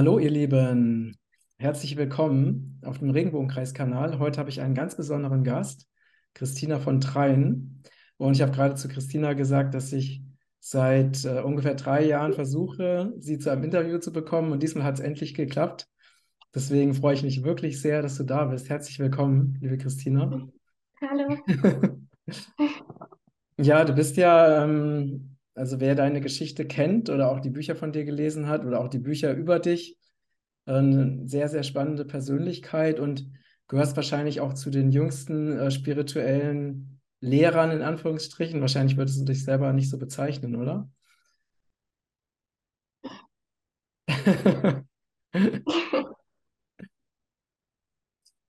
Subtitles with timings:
[0.00, 1.14] Hallo, ihr Lieben.
[1.58, 4.18] Herzlich willkommen auf dem Regenbogenkreiskanal.
[4.18, 5.86] Heute habe ich einen ganz besonderen Gast,
[6.32, 7.82] Christina von Treien.
[8.16, 10.22] Und ich habe gerade zu Christina gesagt, dass ich
[10.58, 14.52] seit äh, ungefähr drei Jahren versuche, sie zu einem Interview zu bekommen.
[14.52, 15.86] Und diesmal hat es endlich geklappt.
[16.54, 18.70] Deswegen freue ich mich wirklich sehr, dass du da bist.
[18.70, 20.48] Herzlich willkommen, liebe Christina.
[21.02, 21.36] Hallo.
[23.62, 25.29] Ja, du bist ja, ähm,
[25.60, 28.88] also wer deine Geschichte kennt oder auch die Bücher von dir gelesen hat oder auch
[28.88, 29.98] die Bücher über dich,
[30.66, 33.26] äh, eine sehr, sehr spannende Persönlichkeit und
[33.68, 38.60] gehörst wahrscheinlich auch zu den jüngsten äh, spirituellen Lehrern in Anführungsstrichen.
[38.60, 40.90] Wahrscheinlich würdest du dich selber nicht so bezeichnen, oder?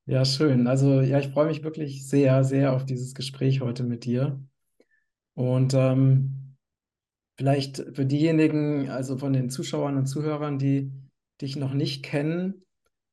[0.06, 0.68] Ja, schön.
[0.68, 4.42] Also ja, ich freue mich wirklich sehr, sehr auf dieses Gespräch heute mit dir.
[5.36, 6.51] Und ähm,
[7.42, 10.92] vielleicht für diejenigen, also von den Zuschauern und Zuhörern, die
[11.42, 12.64] dich noch nicht kennen,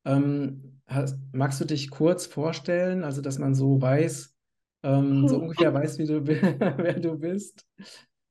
[0.05, 4.35] ähm, hast, magst du dich kurz vorstellen, also dass man so weiß,
[4.83, 7.65] ähm, so ungefähr weiß, wie du, wer du bist?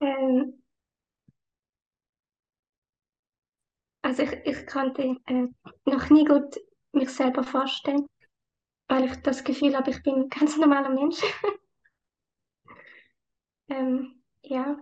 [0.00, 0.62] Ähm,
[4.02, 5.48] also ich, ich konnte äh,
[5.84, 6.60] noch nie gut
[6.92, 8.06] mich selber vorstellen,
[8.86, 11.20] weil ich das Gefühl habe, ich bin ein ganz normaler Mensch.
[13.70, 14.78] Ähm, ja,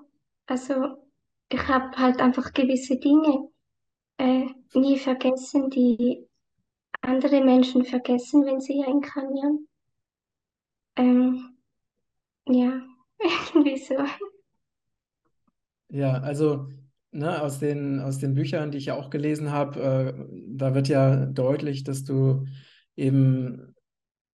[0.47, 1.06] also
[1.49, 3.49] ich habe halt einfach gewisse Dinge
[4.19, 6.27] äh, nie vergessen, die
[7.01, 9.69] andere Menschen vergessen, wenn sie reinkarnieren.
[10.97, 11.57] Ähm,
[12.49, 12.83] ja,
[13.55, 13.95] irgendwie so.
[15.89, 16.69] Ja, also
[17.13, 20.89] ne, aus den, aus den Büchern, die ich ja auch gelesen habe, äh, da wird
[20.89, 22.45] ja deutlich, dass du
[22.97, 23.75] eben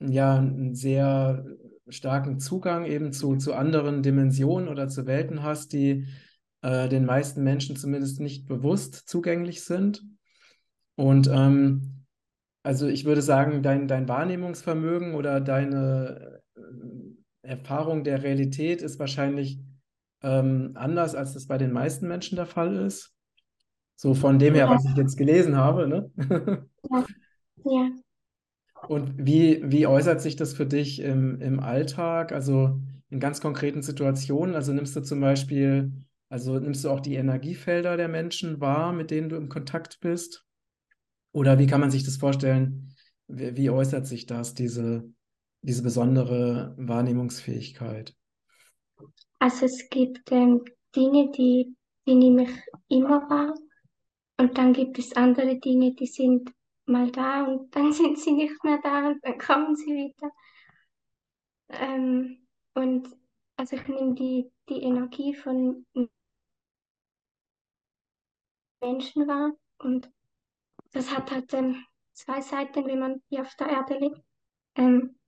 [0.01, 1.45] ja einen sehr
[1.89, 6.07] starken Zugang eben zu, zu anderen Dimensionen oder zu Welten hast, die
[6.63, 10.03] äh, den meisten Menschen zumindest nicht bewusst zugänglich sind.
[10.97, 12.05] Und ähm,
[12.63, 16.61] also ich würde sagen, dein, dein Wahrnehmungsvermögen oder deine äh,
[17.43, 19.61] Erfahrung der Realität ist wahrscheinlich
[20.23, 23.13] ähm, anders, als das bei den meisten Menschen der Fall ist.
[23.97, 26.11] So von dem her, was ich jetzt gelesen habe, ne?
[26.91, 27.05] ja,
[27.65, 27.91] ja.
[28.89, 32.81] Und wie, wie äußert sich das für dich im, im Alltag, also
[33.11, 34.57] in ganz konkreten Situationen?
[34.57, 35.93] Also nimmst du zum Beispiel,
[36.33, 40.47] also nimmst du auch die Energiefelder der Menschen wahr, mit denen du im Kontakt bist?
[41.33, 42.95] Oder wie kann man sich das vorstellen?
[43.27, 45.13] Wie, wie äußert sich das, diese,
[45.61, 48.17] diese besondere Wahrnehmungsfähigkeit?
[49.41, 50.65] Also es gibt ähm,
[50.97, 51.77] Dinge, die,
[52.07, 53.55] die nehme ich immer wahr.
[54.39, 56.51] Und dann gibt es andere Dinge, die sind
[56.87, 60.31] mal da und dann sind sie nicht mehr da und dann kommen sie wieder.
[61.69, 62.39] Ähm,
[62.73, 63.07] und
[63.59, 65.85] also ich nehme die, die Energie von
[68.83, 70.11] Menschen wahr und
[70.93, 74.21] das hat halt ähm, zwei Seiten, wenn man hier auf der Erde lebt.
[74.75, 75.19] Ähm,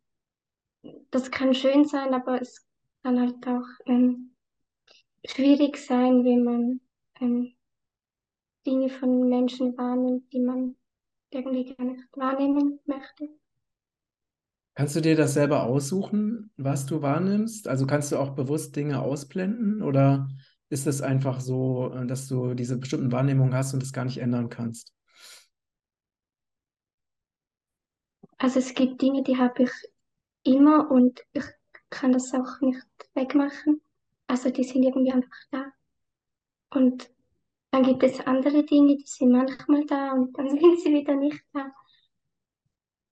[1.10, 2.66] das kann schön sein, aber es
[3.02, 4.34] kann halt auch ähm,
[5.24, 6.80] schwierig sein, wenn man
[7.20, 7.54] ähm,
[8.66, 10.76] Dinge von Menschen wahrnimmt, die man
[11.30, 13.28] irgendwie gar nicht wahrnehmen möchte.
[14.74, 17.68] Kannst du dir das selber aussuchen, was du wahrnimmst?
[17.68, 20.28] Also kannst du auch bewusst Dinge ausblenden oder
[20.70, 24.18] ist es einfach so, äh, dass du diese bestimmten Wahrnehmungen hast und es gar nicht
[24.18, 24.92] ändern kannst?
[28.38, 29.70] Also es gibt Dinge, die habe ich
[30.44, 31.44] immer und ich
[31.90, 33.80] kann das auch nicht wegmachen.
[34.28, 35.72] Also die sind irgendwie einfach da.
[36.70, 37.10] Und
[37.72, 41.42] dann gibt es andere Dinge, die sind manchmal da und dann sind sie wieder nicht
[41.52, 41.72] da.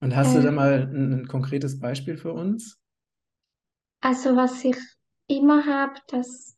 [0.01, 2.79] Und hast du da Äh, mal ein, ein konkretes Beispiel für uns?
[4.01, 4.77] also was ich
[5.29, 6.57] immer habe, dass,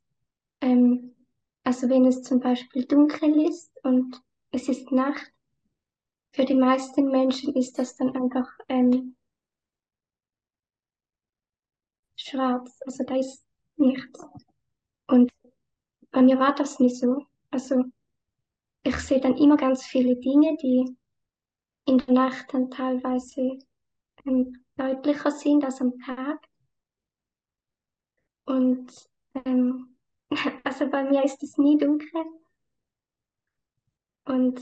[0.64, 1.14] ähm,
[1.62, 5.30] also wenn es zum Beispiel dunkel ist und es ist Nacht,
[6.32, 9.14] für die meisten Menschen ist das dann einfach ähm,
[12.16, 13.44] schwarz, also da ist
[13.76, 14.24] nichts.
[15.06, 15.30] Und
[16.10, 17.26] bei mir war das nicht so.
[17.50, 17.84] Also
[18.84, 20.96] ich sehe dann immer ganz viele Dinge, die
[21.86, 23.58] in der Nacht dann teilweise
[24.24, 26.42] ähm, deutlicher sind als am Tag.
[28.46, 28.90] Und
[29.44, 29.93] ähm,
[30.64, 32.24] also bei mir ist es nie dunkel.
[34.26, 34.60] Und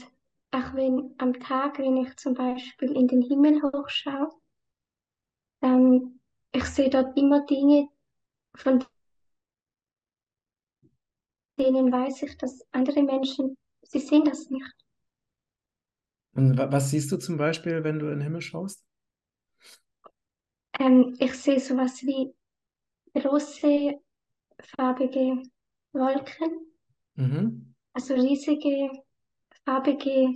[0.52, 4.30] auch wenn am Tag, wenn ich zum Beispiel in den Himmel hochschaue,
[5.60, 6.20] dann
[6.52, 7.88] ich sehe dort immer Dinge,
[8.56, 8.84] von
[11.58, 14.74] denen weiß ich, dass andere Menschen, sie sehen das nicht.
[16.34, 18.84] Und wa- was siehst du zum Beispiel, wenn du in den Himmel schaust?
[20.78, 22.34] Ähm, ich sehe sowas wie
[23.14, 24.00] große
[24.66, 25.42] farbige
[25.92, 26.72] Wolken,
[27.16, 27.74] Mhm.
[27.94, 28.90] also riesige
[29.64, 30.34] farbige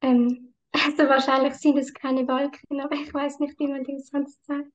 [0.00, 4.44] Ähm, also wahrscheinlich sind es keine Wolken, aber ich weiß nicht, wie man die sonst
[4.44, 4.72] sagt.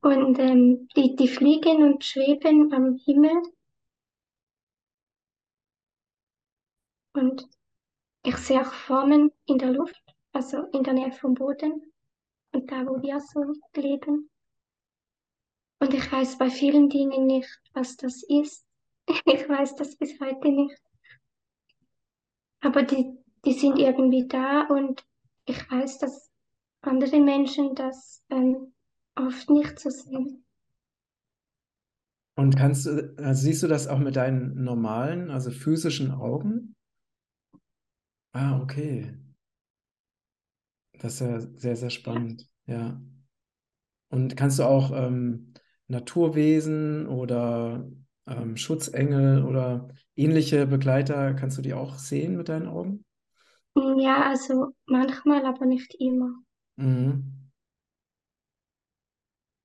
[0.00, 3.42] Und ähm, die, die fliegen und schweben am Himmel.
[7.14, 7.48] Und
[8.24, 10.00] ich sehe auch Formen in der Luft,
[10.32, 11.92] also in der Nähe vom Boden
[12.52, 14.30] und da, wo wir so leben.
[15.86, 18.66] Und ich weiß bei vielen Dingen nicht, was das ist.
[19.24, 20.82] Ich weiß das bis heute nicht.
[22.58, 25.06] Aber die, die sind irgendwie da und
[25.44, 26.28] ich weiß, dass
[26.80, 28.74] andere Menschen das ähm,
[29.14, 30.44] oft nicht so sehen.
[32.34, 36.74] Und kannst du, also siehst du das auch mit deinen normalen, also physischen Augen?
[38.32, 39.16] Ah, okay.
[40.98, 42.48] Das ist ja sehr, sehr spannend.
[42.66, 43.00] Ja.
[44.08, 45.52] Und kannst du auch ähm,
[45.88, 47.88] Naturwesen oder
[48.26, 53.04] ähm, Schutzengel oder ähnliche Begleiter, kannst du die auch sehen mit deinen Augen?
[53.98, 56.32] Ja, also manchmal, aber nicht immer.
[56.78, 57.46] Mhm.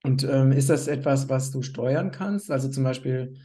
[0.03, 2.49] Und ähm, ist das etwas, was du steuern kannst?
[2.51, 3.35] Also zum Beispiel,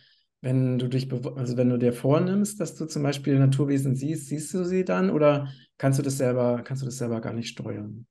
[0.41, 4.55] wenn du dich, also wenn du dir vornimmst, dass du zum Beispiel Naturwesen siehst, siehst
[4.55, 8.07] du sie dann oder kannst du das selber, kannst du das selber gar nicht steuern?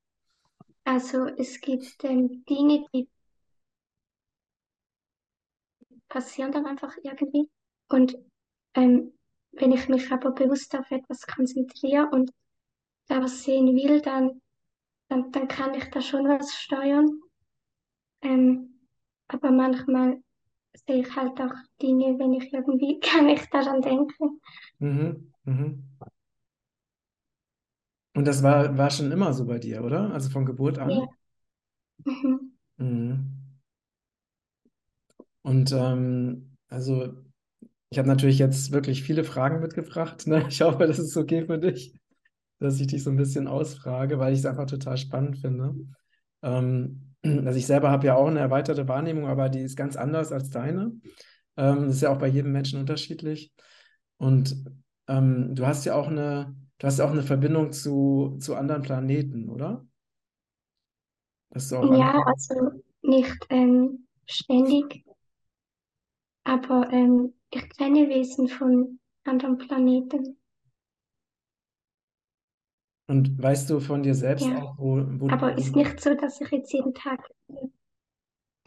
[0.83, 3.07] Also es gibt ähm, Dinge, die
[6.15, 7.49] passieren dann einfach irgendwie.
[7.89, 8.17] Und
[8.75, 9.13] ähm,
[9.53, 12.31] wenn ich mich aber bewusst auf etwas konzentriere und
[13.07, 14.41] da was sehen will, dann,
[15.09, 17.21] dann, dann kann ich da schon was steuern.
[18.21, 18.81] Ähm,
[19.29, 20.21] aber manchmal
[20.87, 24.15] sehe ich halt auch Dinge, wenn ich irgendwie gar nicht daran denke.
[24.79, 25.31] Mhm.
[25.45, 25.83] Mhm.
[28.15, 30.11] Und das war, war schon immer so bei dir, oder?
[30.11, 31.05] Also von Geburt Ja.
[31.05, 31.09] an?
[32.05, 32.55] Mhm.
[32.77, 33.34] Mhm.
[35.45, 37.13] Und ähm, also
[37.91, 40.25] ich habe natürlich jetzt wirklich viele Fragen mitgebracht.
[40.25, 40.43] Ne?
[40.49, 41.93] Ich hoffe, das ist okay für dich,
[42.57, 45.75] dass ich dich so ein bisschen ausfrage, weil ich es einfach total spannend finde.
[46.41, 50.31] Ähm, also ich selber habe ja auch eine erweiterte Wahrnehmung, aber die ist ganz anders
[50.31, 50.93] als deine.
[51.57, 53.53] Ähm, das ist ja auch bei jedem Menschen unterschiedlich.
[54.17, 54.65] Und
[55.07, 58.81] ähm, du hast ja auch eine, du hast ja auch eine Verbindung zu, zu anderen
[58.81, 59.85] Planeten, oder?
[61.51, 65.04] Dass du auch Ja, also nicht ähm, ständig,
[66.45, 70.37] aber ähm, ich kenne Wesen von anderen Planeten.
[73.07, 76.41] und weißt du von dir selbst Ja, auch, wo, wo, aber ist nicht so, dass
[76.41, 77.19] ich jetzt jeden Tag.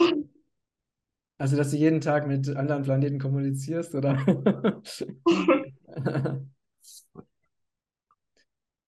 [1.39, 4.19] also dass du jeden Tag mit anderen Planeten kommunizierst, oder?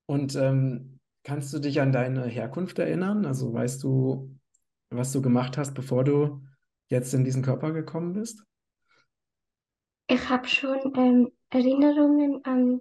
[0.06, 3.26] Und ähm, kannst du dich an deine Herkunft erinnern?
[3.26, 4.36] Also weißt du,
[4.90, 6.43] was du gemacht hast, bevor du
[6.88, 8.43] jetzt in diesen Körper gekommen bist?
[10.10, 12.80] Ich habe schon ähm, Erinnerungen an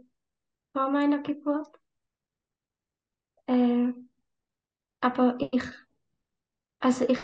[0.74, 1.70] vor meiner Geburt,
[3.48, 3.94] äh,
[5.02, 5.64] aber ich,
[6.80, 7.20] also ich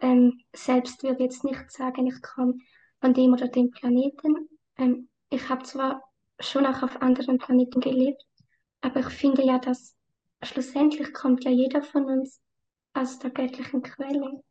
[0.00, 2.54] ähm, selbst würde jetzt nicht sagen, ich komme
[3.00, 4.48] von dem oder dem Planeten.
[4.76, 6.02] Ähm, ich habe zwar
[6.40, 8.20] schon auch auf anderen Planeten gelebt,
[8.80, 9.96] aber ich finde ja, dass
[10.42, 12.40] schlussendlich kommt ja jeder von uns
[12.94, 14.42] aus der göttlichen Quelle.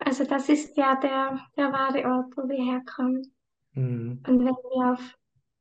[0.00, 3.32] Also das ist ja der, der wahre Ort, wo wir herkommen.
[3.74, 4.22] Mhm.
[4.26, 5.18] Und wenn wir auf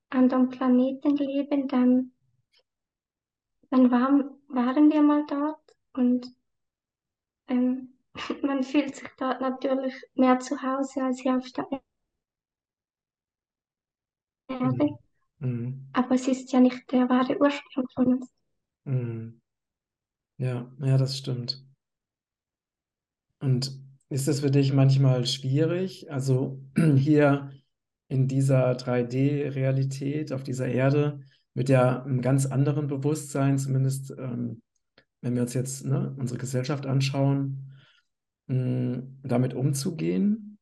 [0.10, 2.12] anderen Planeten leben, dann,
[3.70, 6.28] dann waren, waren wir mal dort und
[7.48, 7.94] ähm,
[8.44, 11.68] man fühlt sich dort natürlich mehr zu Hause als hier auf der
[14.50, 14.66] Mhm.
[14.66, 14.98] Erde.
[15.40, 15.90] Mhm.
[15.94, 18.30] Aber es ist ja nicht der wahre Ursprung von uns.
[18.86, 19.42] Mhm.
[20.38, 21.64] Ja, ja, das stimmt.
[23.40, 23.72] Und
[24.10, 26.12] ist das für dich manchmal schwierig?
[26.12, 26.60] Also
[26.98, 27.52] hier
[28.08, 31.22] in dieser 3D-Realität auf dieser Erde
[31.54, 34.62] mit ja einem ganz anderen Bewusstsein, zumindest ähm,
[35.22, 37.72] wenn wir uns jetzt ne, unsere Gesellschaft anschauen,
[38.48, 40.58] mh, damit umzugehen?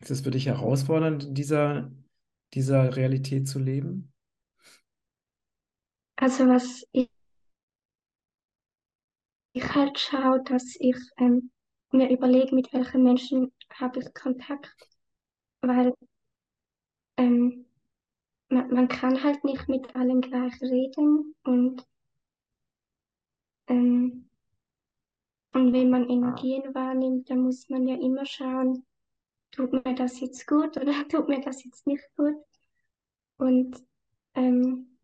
[0.00, 1.92] Ist es für dich herausfordernd, in dieser,
[2.54, 4.12] dieser Realität zu leben?
[6.16, 7.08] Also was ich,
[9.54, 11.50] ich halt schaue, dass ich ähm,
[11.92, 14.74] mir überlege, mit welchen Menschen habe ich Kontakt,
[15.60, 15.94] weil
[17.16, 17.66] ähm,
[18.48, 21.86] man, man kann halt nicht mit allen gleich reden und,
[23.68, 24.28] ähm,
[25.52, 28.84] und wenn man Energien wahrnimmt, dann muss man ja immer schauen,
[29.50, 32.36] tut mir das jetzt gut oder tut mir das jetzt nicht gut.
[33.36, 33.76] Und
[34.34, 34.98] ähm,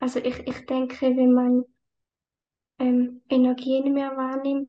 [0.00, 1.64] also ich, ich denke, wenn man
[2.78, 4.68] ähm, Energien mehr wahrnimmt,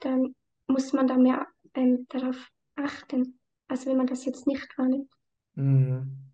[0.00, 0.34] dann
[0.68, 2.36] muss man da mehr ähm, darauf
[2.76, 5.12] achten, als wenn man das jetzt nicht wahrnimmt.
[5.56, 6.30] Mhm.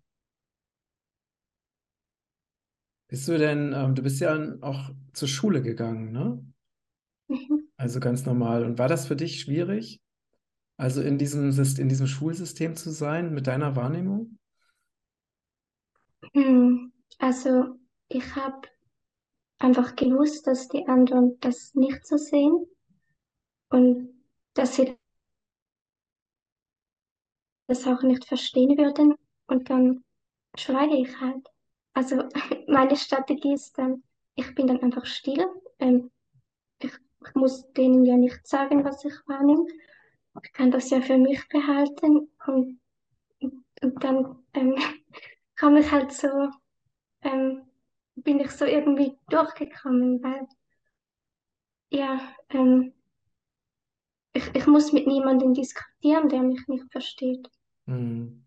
[3.09, 6.41] Bist du denn, ähm, du bist ja auch zur Schule gegangen, ne?
[7.29, 7.67] Mhm.
[7.77, 8.63] Also ganz normal.
[8.65, 10.01] Und war das für dich schwierig,
[10.77, 14.37] also in diesem, in diesem Schulsystem zu sein, mit deiner Wahrnehmung?
[16.33, 18.61] Hm, Also ich habe
[19.59, 22.67] einfach gewusst, dass die anderen das nicht so sehen
[23.69, 24.09] und
[24.53, 24.97] dass sie
[27.67, 29.15] das auch nicht verstehen würden.
[29.47, 30.03] Und dann
[30.55, 31.47] schweige ich halt.
[31.93, 32.23] Also
[32.67, 34.03] meine Strategie ist dann,
[34.35, 35.45] ich bin dann einfach still.
[35.79, 36.11] Ähm,
[36.81, 36.91] ich,
[37.27, 39.67] ich muss denen ja nicht sagen, was ich wahrnehme.
[40.43, 42.79] Ich kann das ja für mich behalten und,
[43.81, 44.75] und dann ähm,
[45.59, 46.27] komme ich halt so,
[47.21, 47.63] ähm,
[48.15, 50.47] bin ich so irgendwie durchgekommen, weil
[51.89, 52.19] ja,
[52.49, 52.93] ähm,
[54.33, 57.47] ich, ich muss mit niemandem diskutieren, der mich nicht versteht.
[57.85, 58.45] Mhm.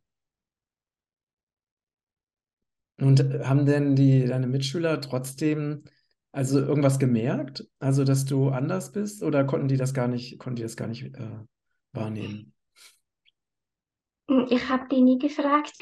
[2.99, 5.85] Und haben denn die, deine Mitschüler trotzdem
[6.33, 7.67] also irgendwas gemerkt?
[7.79, 10.87] Also, dass du anders bist oder konnten die das gar nicht, konnten die das gar
[10.87, 11.39] nicht äh,
[11.93, 12.55] wahrnehmen?
[14.49, 15.73] Ich habe die nie gefragt.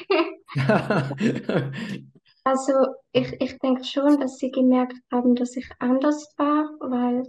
[2.45, 2.73] Also
[3.11, 7.23] ich, ich denke schon, dass sie gemerkt haben, dass ich anders war, weil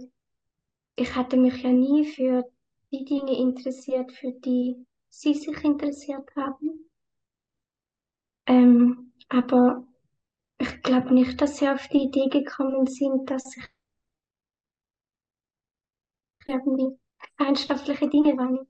[0.95, 2.45] ich hatte mich ja nie für
[2.91, 6.89] die Dinge interessiert, für die sie sich interessiert haben.
[8.47, 9.83] Ähm, aber
[10.59, 13.63] ich glaube nicht, dass sie auf die Idee gekommen sind, dass ich
[16.47, 16.97] irgendwie
[17.37, 18.67] feinstoffliche Dinge wahrnehme.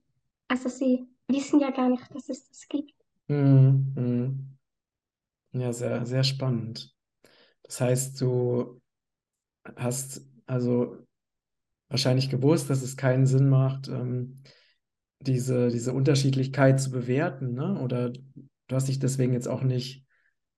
[0.48, 2.94] Also sie wissen ja gar nicht, dass es das gibt.
[3.28, 3.94] Mhm.
[3.96, 4.58] Mhm.
[5.54, 6.94] Ja, sehr, sehr spannend.
[7.64, 8.82] Das heißt, du
[9.78, 10.98] hast also
[11.92, 14.42] wahrscheinlich gewusst, dass es keinen Sinn macht, ähm,
[15.20, 17.80] diese, diese Unterschiedlichkeit zu bewerten, ne?
[17.80, 20.06] Oder du hast dich deswegen jetzt auch nicht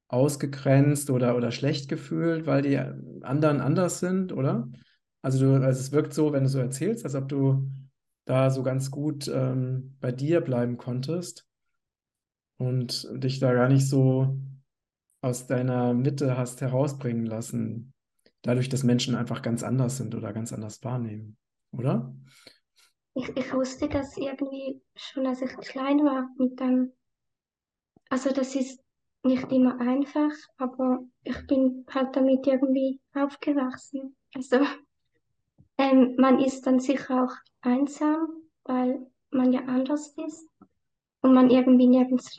[0.07, 4.69] ausgegrenzt oder, oder schlecht gefühlt, weil die anderen anders sind, oder?
[5.21, 7.69] Also, du, also es wirkt so, wenn du so erzählst, als ob du
[8.25, 11.45] da so ganz gut ähm, bei dir bleiben konntest
[12.57, 14.37] und dich da gar nicht so
[15.21, 17.92] aus deiner Mitte hast herausbringen lassen,
[18.43, 21.37] dadurch, dass Menschen einfach ganz anders sind oder ganz anders wahrnehmen,
[21.71, 22.13] oder?
[23.15, 26.29] Ich, ich wusste das irgendwie schon, als ich klein war.
[26.37, 26.91] Und dann,
[28.09, 28.83] also das ist
[29.23, 34.15] nicht immer einfach, aber ich bin halt damit irgendwie aufgewachsen.
[34.35, 34.57] Also
[35.77, 38.27] ähm, man ist dann sicher auch einsam,
[38.65, 40.47] weil man ja anders ist
[41.21, 42.37] und man irgendwie nirgends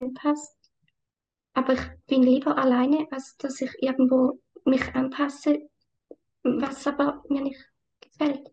[0.00, 0.63] reinpasst.
[1.54, 5.60] Aber ich bin lieber alleine, als dass ich irgendwo mich anpasse,
[6.42, 7.64] was aber mir nicht
[8.00, 8.50] gefällt.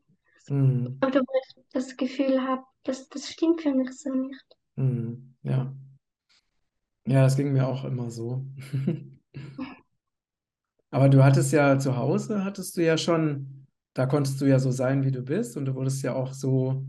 [0.48, 1.00] Mhm.
[1.06, 4.46] Oder wo ich das Gefühl habe, dass das stimmt für mich so nicht.
[4.76, 5.36] Mhm.
[5.44, 5.76] Ja.
[7.06, 8.46] Ja, das ging mir auch immer so.
[10.92, 14.72] Aber du hattest ja zu Hause, hattest du ja schon, da konntest du ja so
[14.72, 16.86] sein, wie du bist und du wurdest ja auch so,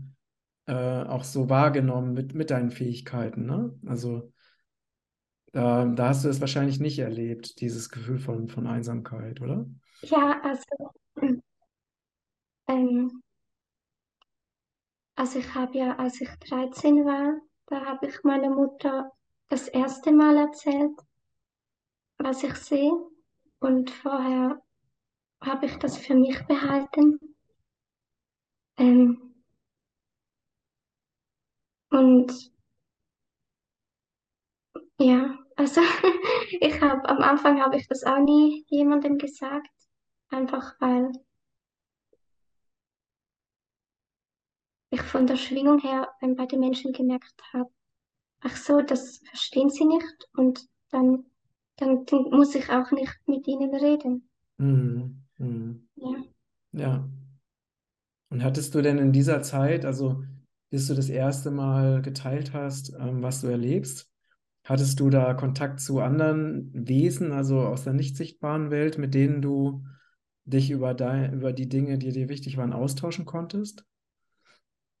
[0.65, 3.73] äh, auch so wahrgenommen mit, mit deinen Fähigkeiten, ne?
[3.85, 4.32] Also
[5.53, 9.65] da, da hast du es wahrscheinlich nicht erlebt, dieses Gefühl von, von Einsamkeit, oder?
[10.01, 10.91] Ja, also,
[12.67, 13.21] ähm,
[15.15, 19.11] also ich habe ja, als ich 13 war, da habe ich meiner Mutter
[19.49, 20.99] das erste Mal erzählt,
[22.17, 22.91] was ich sehe.
[23.59, 24.59] Und vorher
[25.41, 27.19] habe ich das für mich behalten.
[28.77, 29.35] Ähm,
[31.91, 32.51] und
[34.97, 35.79] ja, also
[36.59, 39.69] ich habe am Anfang habe ich das auch nie jemandem gesagt,
[40.29, 41.11] einfach weil
[44.89, 47.69] ich von der Schwingung her bei den Menschen gemerkt habe,
[48.41, 51.25] ach so, das verstehen sie nicht und dann,
[51.77, 54.29] dann, dann muss ich auch nicht mit ihnen reden.
[54.57, 55.23] Mhm.
[55.37, 55.87] Mhm.
[55.95, 56.23] Ja.
[56.73, 57.09] Ja.
[58.29, 60.23] Und hattest du denn in dieser Zeit, also
[60.69, 64.12] bis du das erste Mal geteilt hast, ähm, was du erlebst,
[64.63, 69.41] hattest du da Kontakt zu anderen Wesen, also aus der nicht sichtbaren Welt, mit denen
[69.41, 69.83] du
[70.45, 73.85] dich über, dein, über die Dinge, die dir wichtig waren, austauschen konntest?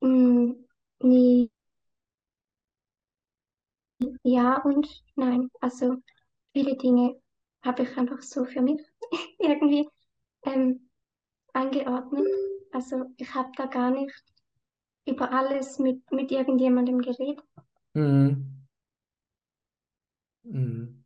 [0.01, 0.53] Mm,
[1.01, 1.49] nee,
[4.23, 5.49] ja und nein.
[5.61, 5.97] Also
[6.53, 7.19] viele Dinge
[7.63, 8.81] habe ich einfach so für mich
[9.39, 9.87] irgendwie
[10.43, 10.89] ähm,
[11.53, 12.27] eingeordnet.
[12.71, 14.23] Also ich habe da gar nicht
[15.05, 17.43] über alles mit, mit irgendjemandem geredet.
[17.93, 18.52] Mhm.
[20.43, 21.03] Mhm.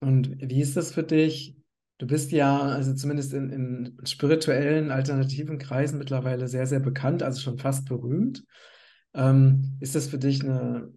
[0.00, 1.56] Und wie ist das für dich?
[1.98, 7.40] Du bist ja, also zumindest in, in spirituellen, alternativen Kreisen mittlerweile sehr, sehr bekannt, also
[7.40, 8.44] schon fast berühmt.
[9.12, 10.90] Ähm, ist das für dich eine,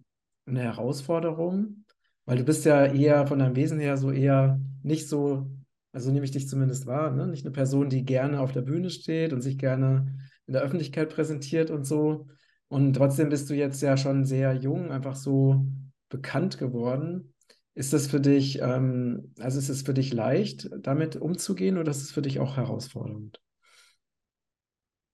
[0.46, 1.84] eine Herausforderung?
[2.24, 5.50] Weil du bist ja eher von deinem Wesen her so eher nicht so,
[5.92, 7.26] also nehme ich dich zumindest wahr, ne?
[7.26, 11.10] Nicht eine Person, die gerne auf der Bühne steht und sich gerne in der Öffentlichkeit
[11.10, 12.28] präsentiert und so.
[12.68, 15.64] Und trotzdem bist du jetzt ja schon sehr jung, einfach so
[16.08, 17.34] bekannt geworden.
[17.74, 22.02] Ist das für dich, ähm, also ist es für dich leicht, damit umzugehen oder ist
[22.02, 23.40] es für dich auch herausfordernd?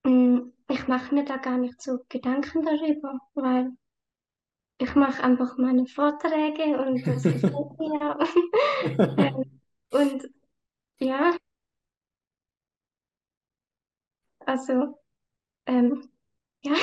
[0.05, 3.71] Mm, Ich mache mir da gar nicht so Gedanken darüber, weil
[4.79, 8.19] ich mache einfach meine Vorträge und das gefällt mir.
[9.19, 9.45] Ähm,
[9.91, 10.31] Und
[11.01, 11.37] ja,
[14.47, 14.99] also
[15.67, 16.11] ähm,
[16.63, 16.75] ja,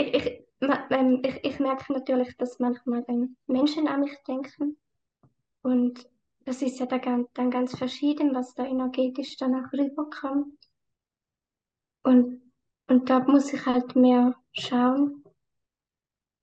[0.00, 0.44] ich, ich,
[0.90, 4.76] ähm, ich, ich merke natürlich, dass manchmal ähm, Menschen an mich denken
[5.62, 6.08] und
[6.44, 10.58] das ist ja dann, dann ganz verschieden, was da energetisch danach rüberkommt.
[12.02, 12.40] Und,
[12.88, 15.22] und da muss ich halt mehr schauen,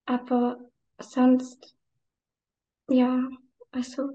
[0.05, 0.59] aber
[0.99, 1.75] sonst,
[2.89, 3.27] ja,
[3.71, 4.11] also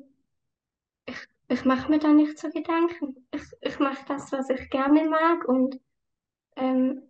[1.04, 1.16] ich,
[1.49, 3.26] ich mache mir da nicht so Gedanken.
[3.32, 5.80] Ich, ich mache das, was ich gerne mag und
[6.56, 7.02] ähm,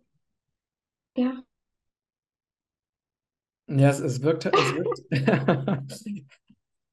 [1.15, 1.43] ja,
[3.75, 5.03] Ja, es, es wirkt, es wirkt,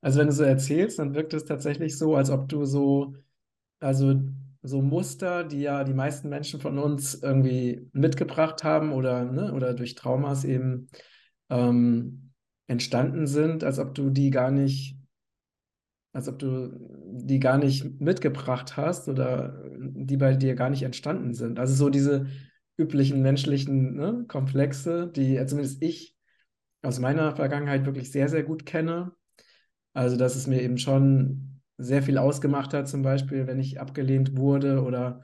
[0.02, 3.16] also wenn du so erzählst, dann wirkt es tatsächlich so, als ob du so,
[3.80, 4.22] also
[4.64, 9.74] so Muster, die ja die meisten Menschen von uns irgendwie mitgebracht haben oder, ne, oder
[9.74, 10.90] durch Traumas eben
[11.50, 12.32] ähm,
[12.68, 14.98] entstanden sind, als ob du die gar nicht,
[16.14, 16.72] als ob du
[17.12, 21.60] die gar nicht mitgebracht hast oder die bei dir gar nicht entstanden sind.
[21.60, 22.28] Also so diese
[22.78, 26.16] üblichen menschlichen, ne, Komplexe, die zumindest ich
[26.82, 29.12] aus meiner Vergangenheit wirklich sehr, sehr gut kenne.
[29.94, 34.38] Also, dass es mir eben schon sehr viel ausgemacht hat, zum Beispiel, wenn ich abgelehnt
[34.38, 35.22] wurde oder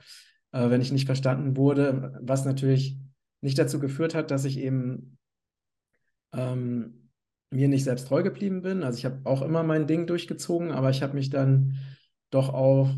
[0.51, 2.97] äh, wenn ich nicht verstanden wurde, was natürlich
[3.41, 5.17] nicht dazu geführt hat, dass ich eben
[6.34, 7.10] ähm,
[7.51, 8.84] mir nicht selbst treu geblieben bin.
[8.84, 11.77] Also ich habe auch immer mein Ding durchgezogen, aber ich habe mich dann
[12.32, 12.89] doch auch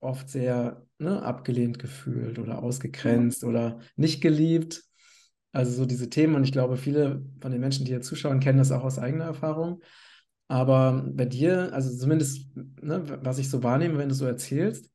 [0.00, 4.84] oft sehr ne, abgelehnt gefühlt oder ausgegrenzt oder nicht geliebt.
[5.52, 8.58] Also so diese Themen und ich glaube, viele von den Menschen, die hier zuschauen, kennen
[8.58, 9.80] das auch aus eigener Erfahrung.
[10.48, 14.90] Aber bei dir, also zumindest, ne, was ich so wahrnehme, wenn du so erzählst,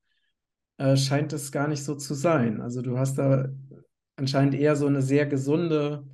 [0.77, 2.61] äh, scheint es gar nicht so zu sein.
[2.61, 3.49] Also du hast da
[4.15, 6.07] anscheinend eher so eine sehr gesunde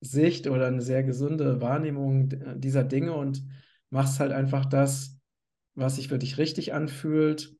[0.00, 3.42] Sicht oder eine sehr gesunde Wahrnehmung äh, dieser Dinge und
[3.90, 5.18] machst halt einfach das,
[5.74, 7.54] was sich für dich richtig anfühlt,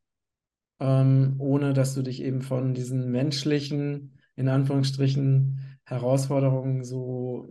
[0.81, 7.49] ähm, ohne dass du dich eben von diesen menschlichen, in Anführungsstrichen, Herausforderungen so,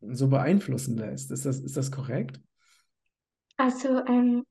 [0.00, 1.30] so beeinflussen lässt.
[1.30, 2.40] Ist das, ist das korrekt?
[3.56, 4.46] also ähm,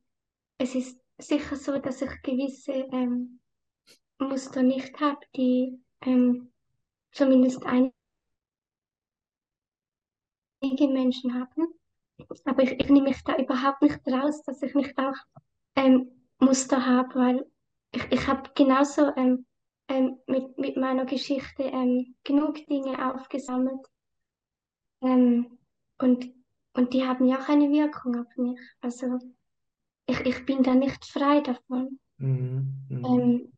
[0.58, 3.40] es ist sicher so, dass ich gewisse ähm,
[4.20, 6.52] Muster nicht habe, die ähm,
[7.12, 7.94] zumindest einige
[10.62, 11.68] Menschen haben.
[12.46, 15.16] Aber ich, ich nehme mich da überhaupt nicht raus, dass ich nicht auch
[15.76, 17.46] ähm, Muster habe, weil
[17.92, 19.46] ich, ich habe genauso ähm,
[19.88, 23.86] ähm, mit, mit meiner Geschichte ähm, genug Dinge aufgesammelt
[25.02, 25.58] ähm,
[26.00, 26.34] und,
[26.74, 28.60] und die haben ja auch eine Wirkung auf mich.
[28.82, 29.20] Also
[30.08, 32.00] ich, ich bin da nicht frei davon.
[32.18, 32.74] Mhm.
[32.90, 33.06] Mhm.
[33.06, 33.54] Ähm,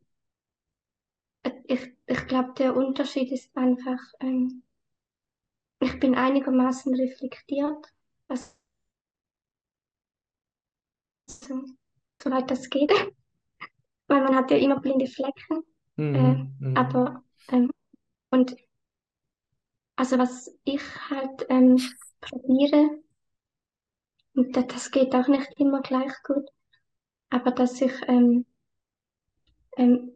[1.64, 4.62] ich ich glaube, der Unterschied ist einfach, ähm,
[5.80, 7.86] ich bin einigermaßen reflektiert,
[8.28, 8.54] also
[12.22, 12.90] soweit das geht,
[14.08, 15.62] weil man hat ja immer blinde Flecken.
[15.98, 16.56] Mhm.
[16.60, 16.74] Mhm.
[16.74, 17.70] aber, ähm,
[18.30, 18.56] und
[19.96, 20.80] also was ich
[21.10, 21.76] halt ähm,
[22.20, 23.00] probiere,
[24.34, 26.48] und da- das geht auch nicht immer gleich gut,
[27.30, 28.46] aber dass ich ähm,
[29.76, 30.12] ähm,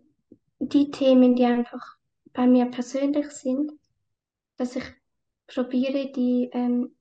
[0.59, 1.97] die Themen, die einfach
[2.33, 3.73] bei mir persönlich sind,
[4.59, 4.85] dass ich
[5.49, 6.97] probiere, die ähm,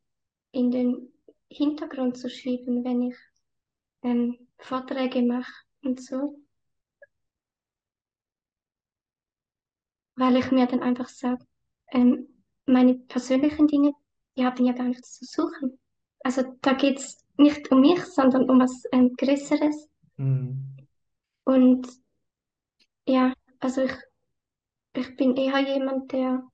[0.54, 1.14] in den
[1.50, 3.18] Hintergrund zu schieben, wenn ich
[4.04, 5.52] ähm, Vorträge mache
[5.84, 6.40] und so,
[10.22, 11.44] weil ich mir dann einfach sage,
[11.92, 12.28] ähm,
[12.68, 13.94] meine persönlichen Dinge,
[14.38, 15.80] die haben ja gar nichts zu suchen.
[16.20, 19.90] Also da geht es nicht um mich, sondern um was ähm, Größeres.
[20.18, 20.78] Mhm.
[21.44, 21.88] Und
[23.08, 23.94] ja, also ich,
[24.94, 26.48] ich bin eher jemand, der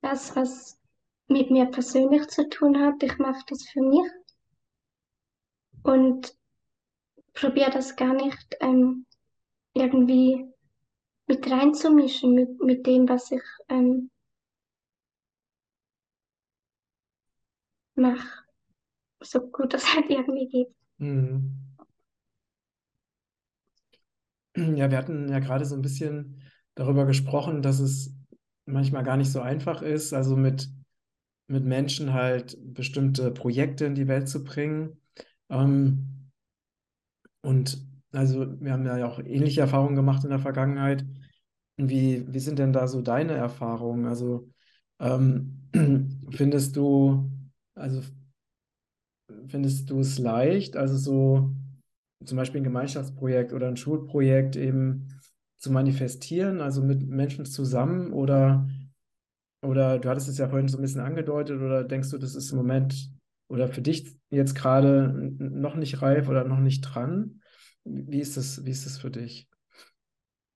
[0.00, 0.78] das, was
[1.26, 4.10] mit mir persönlich zu tun hat, ich mache das für mich
[5.82, 6.36] und
[7.34, 9.06] probiere das gar nicht ähm,
[9.74, 10.51] irgendwie
[11.26, 14.10] mit reinzumischen mit, mit dem, was ich ähm,
[17.94, 18.44] mache,
[19.22, 20.74] so gut das halt irgendwie geht.
[20.98, 21.76] Mhm.
[24.56, 26.42] Ja, wir hatten ja gerade so ein bisschen
[26.74, 28.14] darüber gesprochen, dass es
[28.66, 30.68] manchmal gar nicht so einfach ist, also mit,
[31.48, 35.00] mit Menschen halt bestimmte Projekte in die Welt zu bringen.
[35.50, 36.30] Ähm,
[37.42, 37.78] und
[38.12, 41.04] also wir haben ja auch ähnliche Erfahrungen gemacht in der Vergangenheit.
[41.76, 44.06] Wie, wie sind denn da so deine Erfahrungen?
[44.06, 44.48] Also
[45.00, 45.68] ähm,
[46.30, 47.30] findest du,
[47.74, 48.02] also
[49.48, 51.50] findest du es leicht, also so
[52.24, 55.08] zum Beispiel ein Gemeinschaftsprojekt oder ein Schulprojekt eben
[55.58, 58.68] zu manifestieren, also mit Menschen zusammen oder,
[59.62, 62.50] oder du hattest es ja vorhin so ein bisschen angedeutet oder denkst du, das ist
[62.52, 63.10] im Moment
[63.48, 67.41] oder für dich jetzt gerade noch nicht reif oder noch nicht dran?
[67.84, 69.48] Wie ist das, wie ist das für dich?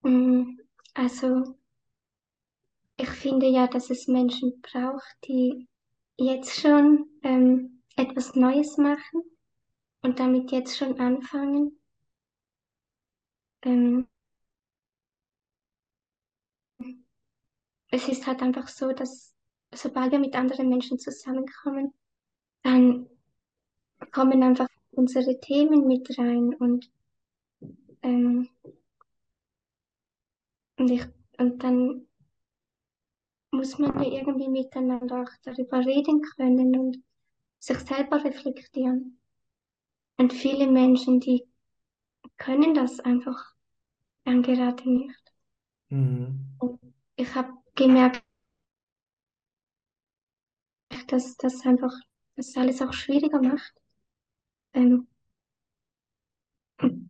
[0.02, 0.56] Mm,
[0.94, 1.58] Also,
[2.98, 5.66] ich finde ja, dass es Menschen braucht, die
[6.18, 9.22] jetzt schon ähm, etwas Neues machen
[10.02, 11.78] und damit jetzt schon anfangen.
[13.62, 14.06] Ähm,
[17.90, 19.34] es ist halt einfach so, dass
[19.74, 21.92] sobald wir mit anderen Menschen zusammenkommen,
[22.62, 23.08] dann
[24.12, 26.90] kommen einfach unsere Themen mit rein und,
[28.02, 28.48] ähm,
[30.78, 31.06] und, ich,
[31.38, 32.06] und dann
[33.50, 37.02] muss man ja irgendwie miteinander auch darüber reden können und
[37.58, 39.18] sich selber reflektieren.
[40.18, 41.44] Und viele Menschen, die
[42.36, 43.54] können das einfach
[44.24, 45.32] dann gerade nicht.
[45.88, 46.58] Mhm.
[47.16, 48.22] Ich habe gemerkt,
[51.08, 51.92] dass das einfach
[52.34, 53.74] das alles auch schwieriger macht.
[54.74, 55.06] Ähm,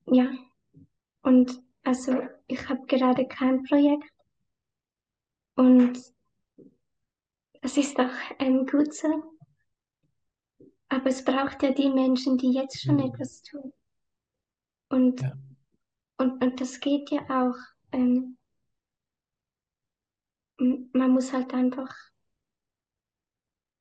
[0.07, 0.31] ja,
[1.27, 4.09] und also ich habe gerade kein Projekt
[5.57, 5.99] und
[7.63, 9.09] das ist auch ähm, gut so.
[10.89, 13.13] Aber es braucht ja die Menschen, die jetzt schon Mhm.
[13.13, 13.73] etwas tun.
[14.89, 15.33] Und, Ja.
[16.19, 17.57] und, und das geht ja auch.
[17.91, 18.39] Ähm,
[20.93, 21.93] man muss halt einfach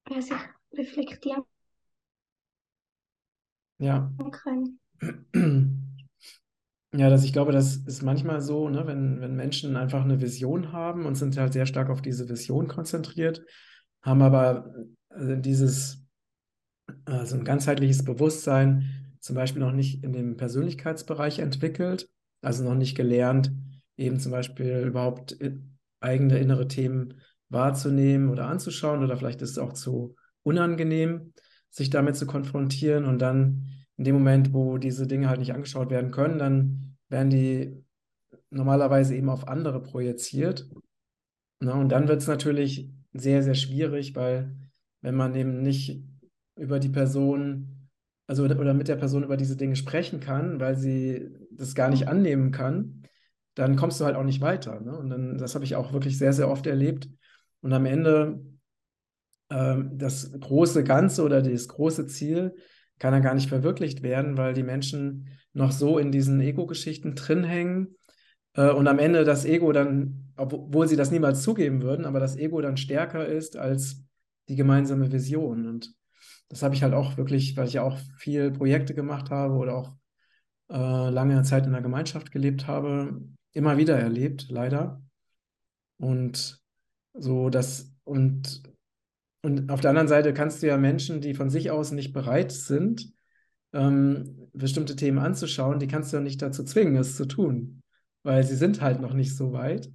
[0.10, 0.38] ja, sich
[0.74, 1.44] reflektieren
[3.80, 4.10] Ja.
[4.32, 4.80] können.
[6.98, 10.72] Ja, dass ich glaube, das ist manchmal so, ne, wenn, wenn Menschen einfach eine Vision
[10.72, 13.42] haben und sind halt sehr stark auf diese Vision konzentriert,
[14.02, 14.74] haben aber
[15.10, 16.06] äh, dieses,
[17.06, 22.10] also ein ganzheitliches Bewusstsein zum Beispiel noch nicht in dem Persönlichkeitsbereich entwickelt,
[22.42, 23.52] also noch nicht gelernt,
[23.98, 25.60] eben zum Beispiel überhaupt i-
[26.00, 27.16] eigene innere Themen
[27.50, 31.34] wahrzunehmen oder anzuschauen oder vielleicht ist es auch zu unangenehm,
[31.70, 33.66] sich damit zu konfrontieren und dann
[33.98, 37.84] in dem Moment, wo diese Dinge halt nicht angeschaut werden können, dann werden die
[38.50, 40.68] normalerweise eben auf andere projiziert.
[41.60, 41.74] Ne?
[41.74, 44.56] Und dann wird es natürlich sehr, sehr schwierig, weil
[45.02, 46.04] wenn man eben nicht
[46.58, 47.90] über die Person,
[48.28, 52.08] also oder mit der Person über diese Dinge sprechen kann, weil sie das gar nicht
[52.08, 53.04] annehmen kann,
[53.54, 54.82] dann kommst du halt auch nicht weiter.
[54.82, 54.98] Ne?
[54.98, 57.10] Und dann, das habe ich auch wirklich sehr, sehr oft erlebt.
[57.62, 58.44] Und am Ende
[59.50, 62.56] ähm, das große Ganze oder das große Ziel
[63.00, 67.44] kann dann gar nicht verwirklicht werden, weil die Menschen noch so in diesen Ego-Geschichten drin
[67.44, 67.96] hängen
[68.54, 72.38] äh, und am Ende das Ego dann, obwohl sie das niemals zugeben würden, aber das
[72.38, 74.04] Ego dann stärker ist als
[74.48, 75.68] die gemeinsame Vision.
[75.68, 75.94] Und
[76.50, 79.76] das habe ich halt auch wirklich, weil ich ja auch viel Projekte gemacht habe oder
[79.76, 79.96] auch
[80.70, 85.02] äh, lange Zeit in der Gemeinschaft gelebt habe, immer wieder erlebt, leider.
[85.98, 86.62] Und
[87.14, 88.62] so das, und
[89.46, 92.52] und auf der anderen Seite kannst du ja Menschen, die von sich aus nicht bereit
[92.52, 93.14] sind,
[93.74, 97.84] ähm, bestimmte Themen anzuschauen, die kannst du ja nicht dazu zwingen, es zu tun,
[98.24, 99.92] weil sie sind halt noch nicht so weit.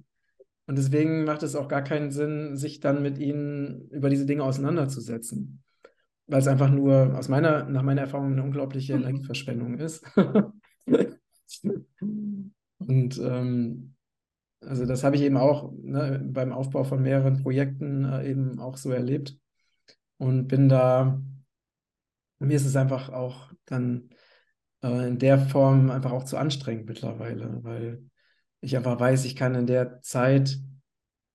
[0.67, 4.45] Und deswegen macht es auch gar keinen Sinn, sich dann mit ihnen über diese Dinge
[4.45, 5.61] auseinanderzusetzen,
[6.27, 10.05] weil es einfach nur aus meiner, nach meiner Erfahrung eine unglaubliche Energieverschwendung ist.
[12.77, 13.95] Und ähm,
[14.61, 18.77] also das habe ich eben auch ne, beim Aufbau von mehreren Projekten äh, eben auch
[18.77, 19.37] so erlebt
[20.17, 21.21] und bin da,
[22.39, 24.09] mir ist es einfach auch dann
[24.83, 28.03] äh, in der Form einfach auch zu anstrengend mittlerweile, weil
[28.61, 30.59] ich einfach weiß, ich kann in der Zeit,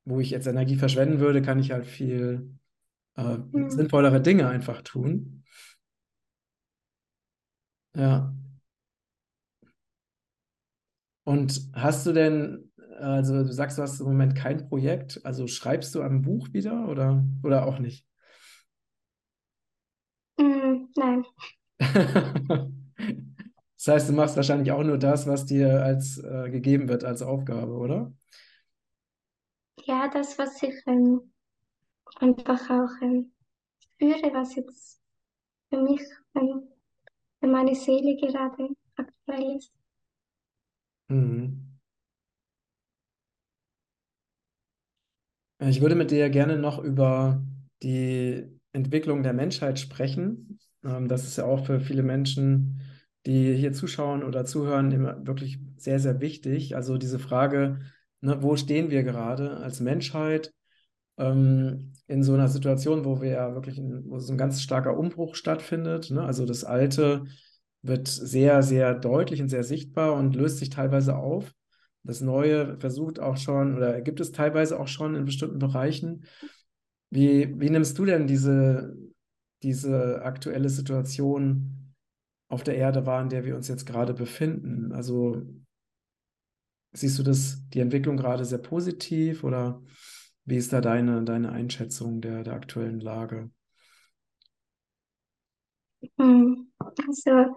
[0.05, 2.57] wo ich jetzt Energie verschwenden würde, kann ich halt viel
[3.17, 3.71] äh, Hm.
[3.71, 5.43] sinnvollere Dinge einfach tun.
[7.95, 8.33] Ja.
[11.25, 15.95] Und hast du denn, also du sagst, du hast im Moment kein Projekt, also schreibst
[15.95, 18.07] du am Buch wieder oder, oder auch nicht?
[20.39, 21.25] Hm, nein,
[23.79, 27.23] Das heißt, du machst wahrscheinlich auch nur das, was dir als äh, gegeben wird als
[27.23, 28.13] Aufgabe, oder?
[29.85, 31.33] ja, das, was ich ähm,
[32.21, 33.33] einfach auch ähm,
[33.81, 35.01] spüre, was jetzt
[35.71, 36.03] für mich,
[36.37, 36.69] ähm,
[37.41, 39.73] für meine Seele gerade aktuell ist.
[41.09, 41.76] Mhm.
[45.59, 47.43] Ich würde mit dir gerne noch über
[47.83, 50.59] die Entwicklung der Menschheit sprechen.
[50.85, 52.81] Ähm, das ist ja auch für viele Menschen,
[53.25, 56.77] die hier zuschauen oder zuhören, immer wirklich sehr, sehr wichtig.
[56.77, 57.81] Also diese Frage,
[58.21, 60.53] ne, wo stehen wir gerade als Menschheit
[61.19, 64.97] ähm, in so einer Situation, wo wir ja wirklich, in, wo so ein ganz starker
[64.99, 66.11] Umbruch stattfindet.
[66.11, 66.23] Ne?
[66.23, 67.25] Also das Alte
[67.83, 71.56] wird sehr, sehr deutlich und sehr sichtbar und löst sich teilweise auf.
[72.07, 76.25] Das Neue versucht auch schon oder gibt es teilweise auch schon in bestimmten Bereichen.
[77.11, 78.97] Wie, wie nimmst du denn diese,
[79.63, 81.95] diese aktuelle Situation
[82.49, 84.93] auf der Erde wahr, in der wir uns jetzt gerade befinden?
[84.93, 85.43] Also
[86.93, 89.83] siehst du das, die Entwicklung gerade sehr positiv oder
[90.45, 93.51] wie ist da deine, deine Einschätzung der, der aktuellen Lage?
[96.19, 96.71] Hm,
[97.09, 97.57] Also,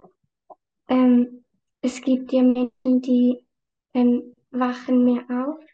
[0.88, 1.44] ähm,
[1.82, 3.46] es gibt ja Menschen, die
[3.94, 5.64] ähm, wachen mehr auf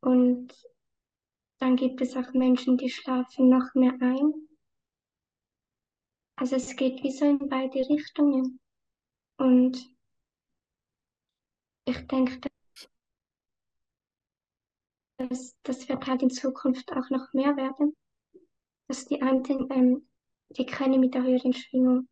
[0.00, 0.52] und
[1.58, 4.32] dann gibt es auch Menschen, die schlafen noch mehr ein.
[6.36, 8.58] Also es geht wie so in beide Richtungen.
[9.36, 9.78] Und
[11.84, 12.40] ich denke,
[15.18, 17.94] dass das wird halt in Zukunft auch noch mehr werden,
[18.88, 20.08] dass die einen, ähm,
[20.48, 22.08] die können mit der höheren Schwingung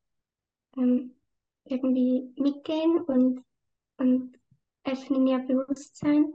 [0.76, 1.18] ähm,
[1.64, 3.42] irgendwie mitgehen und,
[3.96, 4.37] und
[4.90, 6.32] öffnen ihr Bewusstsein.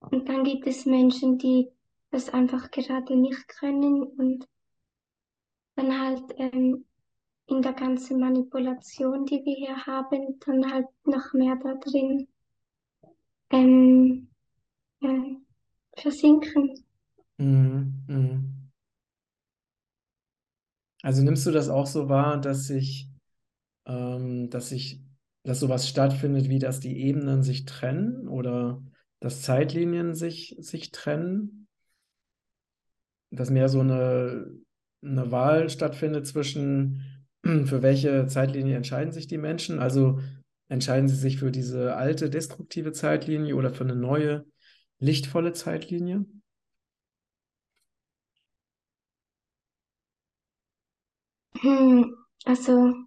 [0.00, 1.68] Und dann gibt es Menschen, die
[2.10, 4.46] das einfach gerade nicht können und
[5.74, 6.84] dann halt ähm,
[7.46, 12.28] in der ganzen Manipulation, die wir hier haben, dann halt noch mehr da drin
[13.50, 14.28] ähm,
[15.00, 15.24] ja,
[15.96, 16.84] versinken.
[17.38, 18.04] Mhm.
[18.08, 18.70] Mhm.
[21.02, 23.08] Also nimmst du das auch so wahr, dass sich,
[23.84, 25.00] ähm, dass sich,
[25.46, 28.82] dass sowas stattfindet, wie dass die Ebenen sich trennen oder
[29.20, 31.68] dass Zeitlinien sich, sich trennen?
[33.30, 34.50] Dass mehr so eine,
[35.02, 39.78] eine Wahl stattfindet zwischen, für welche Zeitlinie entscheiden sich die Menschen?
[39.78, 40.20] Also
[40.68, 44.44] entscheiden sie sich für diese alte destruktive Zeitlinie oder für eine neue
[44.98, 46.24] lichtvolle Zeitlinie?
[51.60, 52.14] Hm,
[52.46, 53.05] also,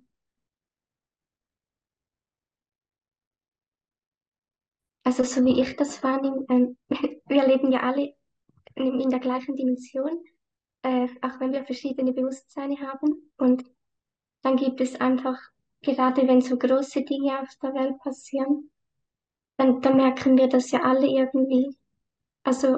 [5.10, 6.78] also so wie ich das wahrnehme, ähm,
[7.28, 8.14] wir leben ja alle
[8.76, 10.24] in, der gleichen Dimension,
[10.84, 13.32] äh, auch wenn wir verschiedene Bewusstseine haben.
[13.38, 13.64] Und
[14.44, 15.40] dann gibt es einfach,
[15.82, 18.70] gerade wenn so große Dinge auf der Welt passieren,
[19.58, 21.76] dann, dann merken wir das ja alle irgendwie.
[22.44, 22.78] Also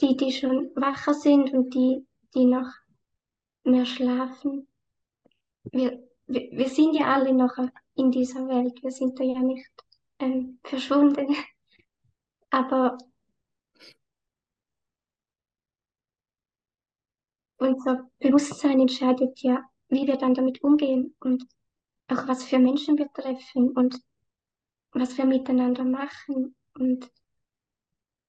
[0.00, 2.04] die, die schon wacher sind und die,
[2.34, 2.68] die noch
[3.62, 4.66] mehr schlafen.
[5.70, 7.56] Wir, wir, wir sind ja alle noch
[7.94, 8.82] in dieser Welt.
[8.82, 9.70] Wir sind da ja nicht
[10.18, 11.36] ähm, verschwunden.
[12.50, 12.98] Aber
[17.58, 21.46] unser Bewusstsein entscheidet ja, wie wir dann damit umgehen und
[22.08, 24.00] auch was für Menschen wir treffen und
[24.92, 26.56] was wir miteinander machen.
[26.74, 27.10] Und,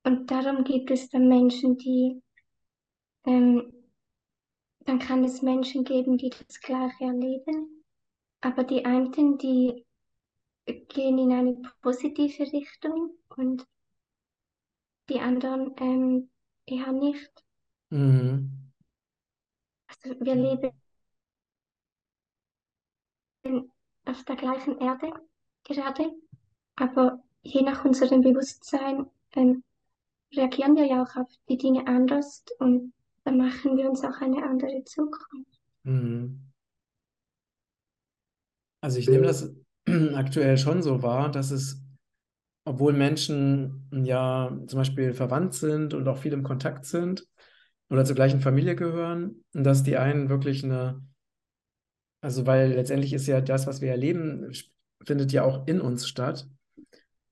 [0.03, 2.21] und darum gibt es dann Menschen, die,
[3.25, 3.73] ähm,
[4.81, 7.83] dann kann es Menschen geben, die das Gleiche erleben,
[8.41, 9.85] aber die einen, die
[10.65, 13.65] gehen in eine positive Richtung und
[15.11, 16.29] die anderen ähm,
[16.65, 17.31] eher nicht.
[17.89, 18.71] Mhm.
[19.87, 20.71] Also wir leben
[24.05, 25.11] auf der gleichen Erde
[25.63, 26.11] gerade,
[26.75, 29.63] aber je nach unserem Bewusstsein ähm,
[30.33, 32.93] reagieren wir ja auch auf die Dinge anders und
[33.23, 35.59] dann machen wir uns auch eine andere Zukunft.
[35.83, 36.51] Mhm.
[38.81, 39.53] Also ich nehme das
[40.15, 41.81] aktuell schon so wahr, dass es,
[42.63, 47.25] obwohl Menschen ja zum Beispiel verwandt sind und auch viel im Kontakt sind
[47.89, 51.01] oder zur gleichen Familie gehören, dass die einen wirklich eine,
[52.21, 54.51] also weil letztendlich ist ja das, was wir erleben,
[55.03, 56.47] findet ja auch in uns statt.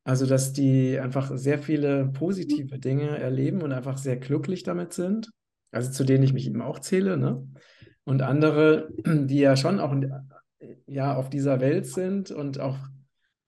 [0.04, 5.30] Also dass die einfach sehr viele positive Dinge erleben und einfach sehr glücklich damit sind,
[5.72, 7.48] also zu denen ich mich eben auch zähle, ne?
[8.06, 9.94] Und andere, die ja schon auch
[10.88, 12.78] ja, auf dieser Welt sind und auch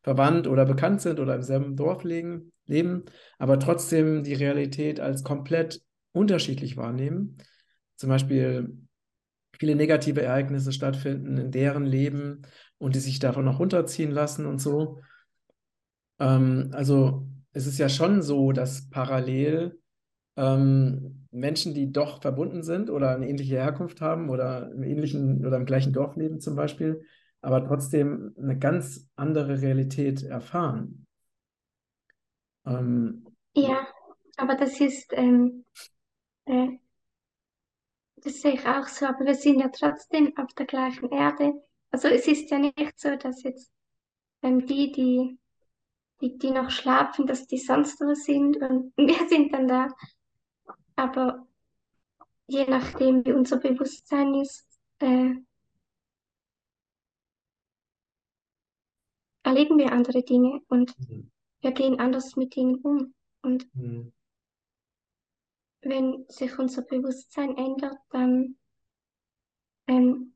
[0.04, 3.06] verwandt oder bekannt sind oder im selben Dorf leben, leben,
[3.38, 7.38] aber trotzdem die Realität als komplett unterschiedlich wahrnehmen.
[7.98, 8.78] Zum Beispiel
[9.58, 12.42] viele negative Ereignisse stattfinden in deren Leben
[12.80, 15.00] und die sich davon noch runterziehen lassen und so.
[16.20, 19.80] Ähm, also es ist ja schon so, dass parallel
[20.36, 25.58] ähm, Menschen, die doch verbunden sind oder eine ähnliche Herkunft haben oder im ähnlichen oder
[25.58, 27.04] im gleichen Dorf leben zum Beispiel,
[27.42, 31.06] aber trotzdem eine ganz andere Realität erfahren.
[32.66, 33.26] Ähm,
[33.56, 33.88] Ja,
[34.38, 35.66] aber das ist, ähm,
[36.46, 36.78] äh,
[38.18, 41.54] das sehe ich auch so, aber wir sind ja trotzdem auf der gleichen Erde.
[41.92, 43.72] Also es ist ja nicht so, dass jetzt
[44.44, 45.40] ähm, die, die,
[46.22, 49.88] die, die noch schlafen, dass die sonst wo sind und wir sind dann da.
[50.96, 51.48] Aber
[52.48, 54.68] je nachdem, wie unser Bewusstsein ist,
[55.00, 55.36] äh,
[59.44, 61.32] erleben wir andere Dinge und mhm.
[61.62, 63.14] wir gehen anders mit ihnen um.
[63.42, 64.14] Und Mhm.
[65.82, 68.58] wenn sich unser Bewusstsein ändert, dann
[69.88, 70.34] ähm,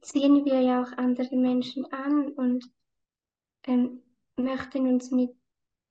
[0.00, 2.64] ziehen wir ja auch andere Menschen an und
[3.64, 4.02] ähm,
[4.36, 5.30] möchten uns mit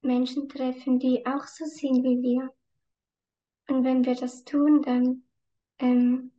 [0.02, 2.54] Menschen treffen, die auch so sind wie wir.
[3.70, 5.24] Und wenn wir das tun, dann,
[5.80, 6.32] ähm,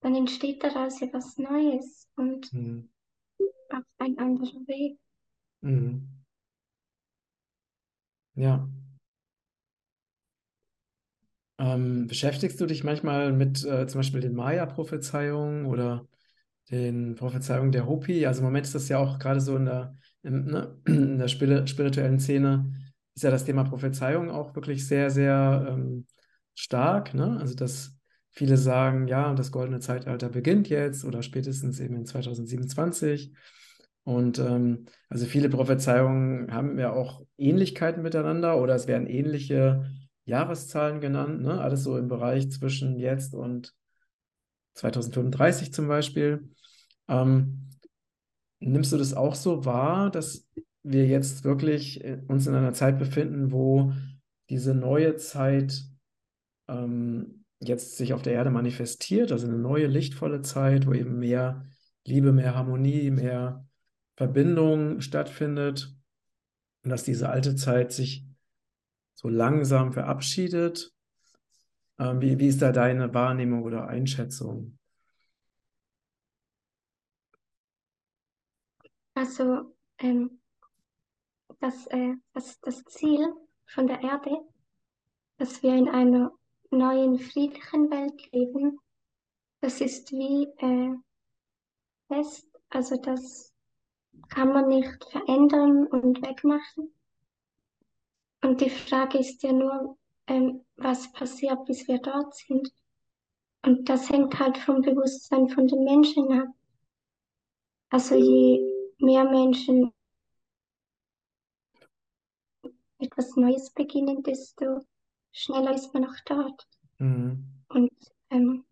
[0.00, 2.90] dann entsteht daraus etwas Neues und Mhm.
[3.72, 4.98] Auch ein anderer Weg.
[5.62, 6.08] Mhm.
[8.34, 8.68] Ja.
[11.58, 16.06] Ähm, beschäftigst du dich manchmal mit äh, zum Beispiel den Maya-Prophezeiungen oder
[16.70, 18.26] den Prophezeiungen der Hopi?
[18.26, 21.28] Also im Moment ist das ja auch gerade so in der, im, ne, in der
[21.28, 22.72] spiri- spirituellen Szene,
[23.14, 26.06] ist ja das Thema Prophezeiung auch wirklich sehr, sehr ähm,
[26.54, 27.14] stark.
[27.14, 27.38] Ne?
[27.40, 27.96] Also dass
[28.30, 33.34] viele sagen, ja, das goldene Zeitalter beginnt jetzt oder spätestens eben in 2027.
[34.04, 39.90] Und ähm, also viele Prophezeiungen haben ja auch Ähnlichkeiten miteinander oder es werden ähnliche
[40.24, 41.60] Jahreszahlen genannt, ne?
[41.60, 43.74] Alles so im Bereich zwischen jetzt und
[44.74, 46.50] 2035 zum Beispiel.
[47.08, 47.68] Ähm,
[48.60, 50.48] nimmst du das auch so wahr, dass
[50.82, 53.92] wir jetzt wirklich äh, uns in einer Zeit befinden, wo
[54.48, 55.84] diese neue Zeit
[56.68, 61.66] ähm, jetzt sich auf der Erde manifestiert, also eine neue lichtvolle Zeit, wo eben mehr
[62.06, 63.66] Liebe, mehr Harmonie, mehr
[64.20, 65.96] Verbindung stattfindet
[66.84, 68.22] und dass diese alte Zeit sich
[69.14, 70.92] so langsam verabschiedet?
[71.98, 74.78] Ähm, wie, wie ist da deine Wahrnehmung oder Einschätzung?
[79.14, 80.42] Also ähm,
[81.60, 83.26] das, äh, das, das Ziel
[83.64, 84.36] von der Erde,
[85.38, 86.30] dass wir in einer
[86.70, 88.78] neuen, friedlichen Welt leben,
[89.62, 90.94] das ist wie äh,
[92.08, 92.46] fest.
[92.68, 93.49] Also das
[94.28, 96.92] kann man nicht verändern und wegmachen.
[98.42, 102.72] Und die Frage ist ja nur, ähm, was passiert, bis wir dort sind.
[103.62, 106.48] Und das hängt halt vom Bewusstsein von den Menschen ab.
[107.90, 108.60] Also je
[108.98, 109.92] mehr Menschen
[112.98, 114.80] etwas Neues beginnen, desto
[115.32, 116.68] schneller ist man auch dort.
[116.98, 117.44] Mhm.
[117.68, 117.92] Und
[118.30, 118.64] ähm,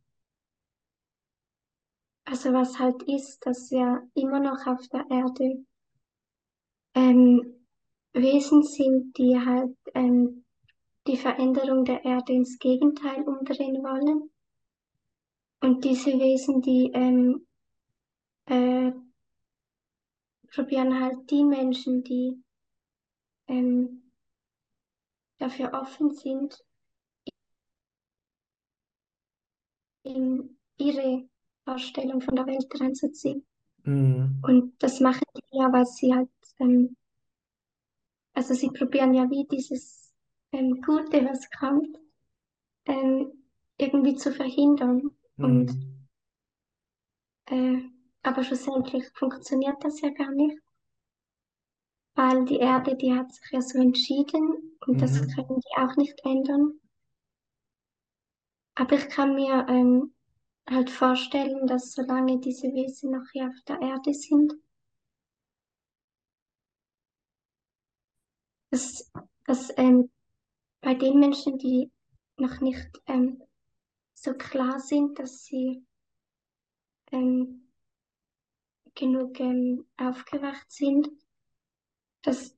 [2.31, 5.64] also was halt ist, dass ja immer noch auf der Erde
[6.95, 7.64] ähm,
[8.12, 10.45] Wesen sind, die halt ähm,
[11.07, 14.31] die Veränderung der Erde ins Gegenteil umdrehen wollen.
[15.61, 17.47] Und diese Wesen, die ähm,
[18.45, 18.93] äh,
[20.53, 22.43] probieren halt die Menschen, die
[23.47, 24.12] ähm,
[25.38, 26.62] dafür offen sind,
[30.03, 31.29] in ihre
[31.68, 33.46] Vorstellung von der Welt reinzuziehen.
[33.87, 34.42] Mhm.
[34.42, 36.96] Und das machen die ja, weil sie halt, ähm,
[38.35, 40.14] also sie probieren ja wie dieses
[40.52, 41.98] ähm, Gute, was kommt,
[42.87, 43.33] ähm,
[43.78, 45.11] irgendwie zu verhindern.
[45.40, 46.09] Und Mhm.
[47.50, 47.83] äh,
[48.22, 50.57] aber schlussendlich funktioniert das ja gar nicht,
[52.16, 55.28] weil die Erde, die hat sich ja so entschieden und das Mhm.
[55.28, 56.78] können die auch nicht ändern.
[58.76, 60.14] Aber ich kann mir ähm,
[60.70, 64.54] halt vorstellen, dass solange diese Wesen noch hier auf der Erde sind,
[68.70, 69.11] dass,
[69.47, 70.11] dass ähm,
[70.80, 71.90] bei den Menschen, die
[72.36, 73.43] noch nicht ähm,
[74.14, 75.84] so klar sind, dass sie
[77.12, 77.68] ähm,
[78.95, 81.09] genug ähm, aufgewacht sind,
[82.22, 82.55] dass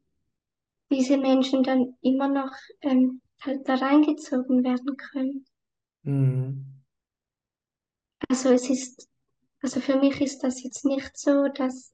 [0.91, 5.47] diese Menschen dann immer noch ähm, halt da reingezogen werden können.
[6.03, 6.70] Mhm.
[8.31, 9.09] Also es ist,
[9.61, 11.93] also für mich ist das jetzt nicht so, dass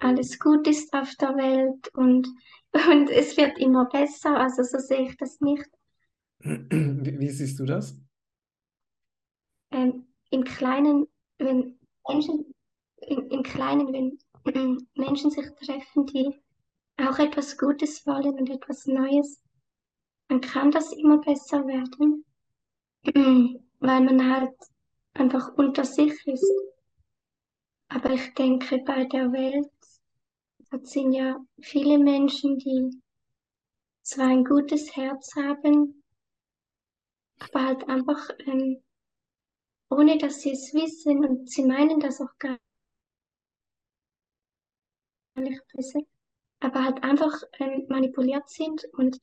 [0.00, 2.28] alles gut ist auf der Welt und,
[2.90, 4.36] und es wird immer besser.
[4.36, 5.66] Also so sehe ich das nicht.
[6.40, 7.96] Wie, wie siehst du das?
[9.70, 11.06] Ähm, Im Kleinen,
[11.38, 12.54] wenn Menschen,
[13.06, 16.38] im, im Kleinen, wenn Menschen sich treffen, die
[16.98, 19.42] auch etwas Gutes wollen und etwas Neues,
[20.28, 22.26] dann kann das immer besser werden,
[23.80, 24.54] weil man halt
[25.14, 26.52] einfach unter sich ist.
[27.88, 29.70] Aber ich denke, bei der Welt,
[30.70, 33.02] das sind ja viele Menschen, die
[34.02, 36.02] zwar ein gutes Herz haben,
[37.38, 38.82] aber halt einfach, ähm,
[39.90, 42.58] ohne dass sie es wissen und sie meinen das auch gar
[45.34, 46.06] nicht böse,
[46.60, 49.18] aber halt einfach ähm, manipuliert sind und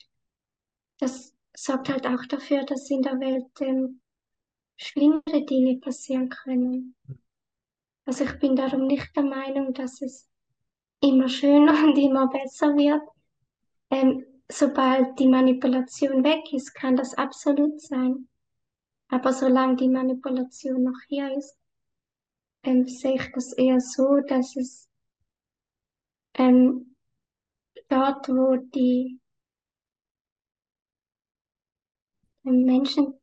[0.99, 4.01] das sorgt halt auch dafür, dass in der Welt ähm,
[4.79, 6.95] schlimmere Dinge passieren können.
[8.05, 10.27] Also ich bin darum nicht der Meinung, dass es
[11.01, 13.01] immer schöner und immer besser wird.
[13.91, 18.29] Ähm, sobald die Manipulation weg ist, kann das absolut sein.
[19.09, 21.57] Aber solange die Manipulation noch hier ist,
[22.63, 24.89] ähm, sehe ich das eher so, dass es
[26.35, 26.95] ähm,
[27.89, 29.19] dort, wo die
[32.45, 33.18] ähm, Menschen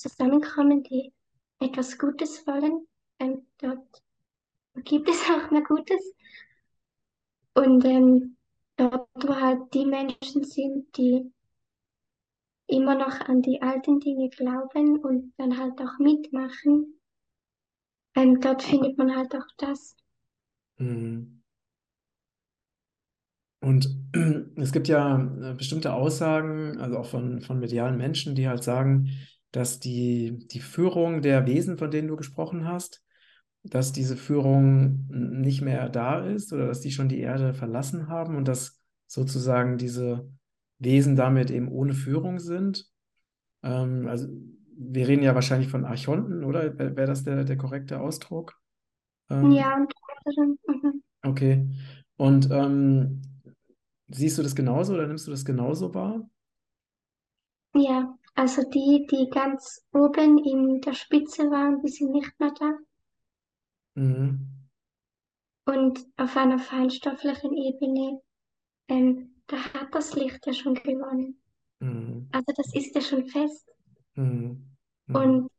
[0.00, 1.12] zusammenkommen, die
[1.60, 2.86] etwas Gutes wollen,
[3.18, 4.02] ähm, dort
[4.84, 6.14] gibt es auch mehr Gutes.
[7.54, 8.36] Und ähm,
[8.76, 11.30] dort, wo halt die Menschen sind, die
[12.66, 17.00] immer noch an die alten Dinge glauben und dann halt auch mitmachen,
[18.14, 19.96] ähm, dort findet man halt auch das.
[20.78, 21.42] Mhm.
[23.62, 23.88] Und
[24.56, 29.10] es gibt ja äh, bestimmte Aussagen, also auch von, von medialen Menschen, die halt sagen,
[29.52, 33.02] dass die, die Führung der Wesen, von denen du gesprochen hast,
[33.62, 38.36] dass diese Führung nicht mehr da ist oder dass die schon die Erde verlassen haben
[38.36, 40.28] und dass sozusagen diese
[40.78, 42.86] Wesen damit eben ohne Führung sind.
[43.62, 44.28] Ähm, also
[44.76, 46.78] wir reden ja wahrscheinlich von Archonten, oder?
[46.78, 48.58] Wäre wär das der, der korrekte Ausdruck?
[49.28, 49.76] Ähm, Ja,
[50.24, 51.02] mhm.
[51.22, 51.68] okay.
[52.16, 53.22] Und ähm,
[54.08, 56.28] siehst du das genauso oder nimmst du das genauso wahr?
[57.74, 62.72] ja, also die, die ganz oben in der Spitze waren, die sind nicht mehr da.
[63.96, 64.66] Mhm.
[65.66, 68.22] Und auf einer feinstofflichen Ebene,
[68.88, 71.38] ähm, da hat das Licht ja schon gewonnen.
[71.80, 72.30] Mhm.
[72.32, 73.68] Also das ist ja schon fest.
[74.14, 74.74] Mhm.
[75.04, 75.14] Mhm.
[75.14, 75.50] Und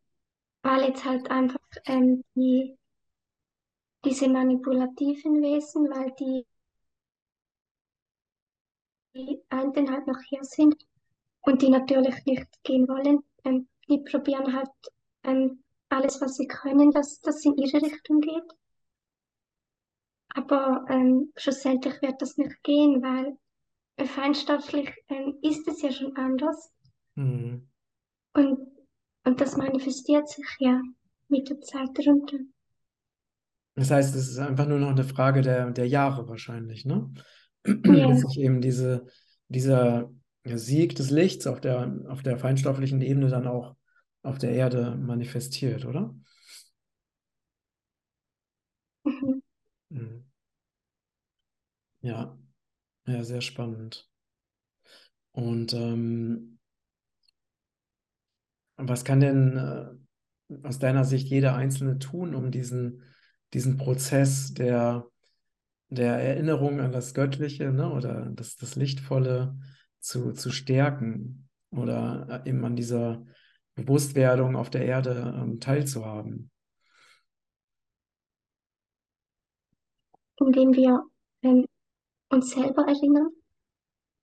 [0.63, 2.75] weil jetzt halt einfach ähm, die,
[4.03, 6.47] diese manipulativen Wesen, weil die,
[9.13, 10.83] die einen halt noch hier sind
[11.41, 14.69] und die natürlich nicht gehen wollen, ähm, die probieren halt
[15.23, 18.43] ähm, alles, was sie können, dass das in ihre Richtung geht.
[20.29, 23.37] Aber ähm, schlussendlich wird das nicht gehen, weil
[23.97, 26.71] äh, feinstofflich ähm, ist es ja schon anders.
[27.15, 27.67] Mhm.
[28.33, 28.59] Und,
[29.25, 30.81] und das manifestiert sich ja
[31.27, 32.37] mit der Zeit darunter.
[33.75, 37.13] Das heißt, es ist einfach nur noch eine Frage der, der Jahre wahrscheinlich, ne?
[37.65, 39.05] Ja, Bis sich eben diese,
[39.47, 40.11] dieser
[40.45, 43.75] Sieg des Lichts auf der, auf der feinstofflichen Ebene dann auch
[44.23, 46.13] auf der Erde manifestiert, oder?
[49.05, 49.41] mhm.
[49.89, 50.25] Mhm.
[52.01, 52.37] Ja,
[53.07, 54.09] ja, sehr spannend.
[55.33, 56.57] Und ähm,
[58.77, 63.03] was kann denn äh, aus deiner Sicht jeder Einzelne tun, um diesen,
[63.53, 65.05] diesen Prozess der,
[65.89, 69.57] der Erinnerung an das Göttliche, ne, oder das, das Lichtvolle
[70.01, 73.25] zu, zu stärken oder äh, eben an dieser
[73.75, 76.51] Bewusstwerdung auf der Erde ähm, teilzuhaben?
[80.41, 81.03] indem wir
[81.43, 81.65] ähm,
[82.29, 83.29] uns selber erinnern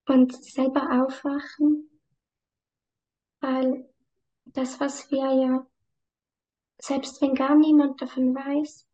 [0.06, 1.88] und selber aufwachen,
[3.40, 3.88] weil
[4.46, 5.66] das, was wir ja,
[6.80, 8.86] selbst wenn gar niemand davon weiß,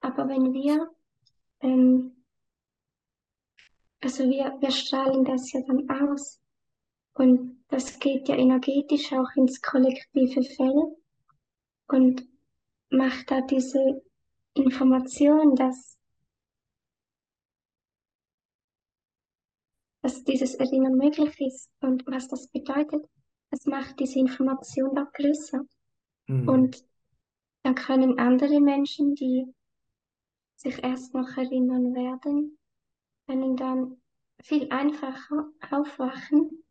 [0.00, 0.90] aber wenn wir,
[1.60, 2.19] ähm,
[4.00, 6.40] also wir, wir strahlen das ja dann aus
[7.14, 10.96] und das geht ja energetisch auch ins kollektive Feld
[11.88, 12.26] und
[12.90, 14.02] macht da diese
[14.54, 15.98] Information, dass,
[20.02, 23.06] dass dieses Erinnern möglich ist und was das bedeutet,
[23.50, 25.60] das macht diese Information auch größer.
[26.26, 26.48] Mhm.
[26.48, 26.84] Und
[27.62, 29.46] dann können andere Menschen, die
[30.56, 32.58] sich erst noch erinnern werden,
[33.30, 33.96] können dann
[34.42, 36.64] viel einfacher aufwachen,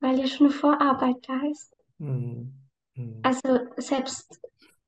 [0.00, 1.76] weil ja schon Vorarbeit da ist.
[1.98, 2.54] Mhm.
[2.96, 3.20] Mhm.
[3.22, 4.40] Also selbst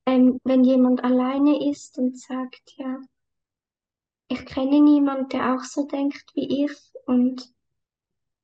[0.06, 2.98] ähm, wenn jemand alleine ist und sagt, ja,
[4.28, 6.72] ich kenne niemanden, der auch so denkt wie ich
[7.04, 7.52] und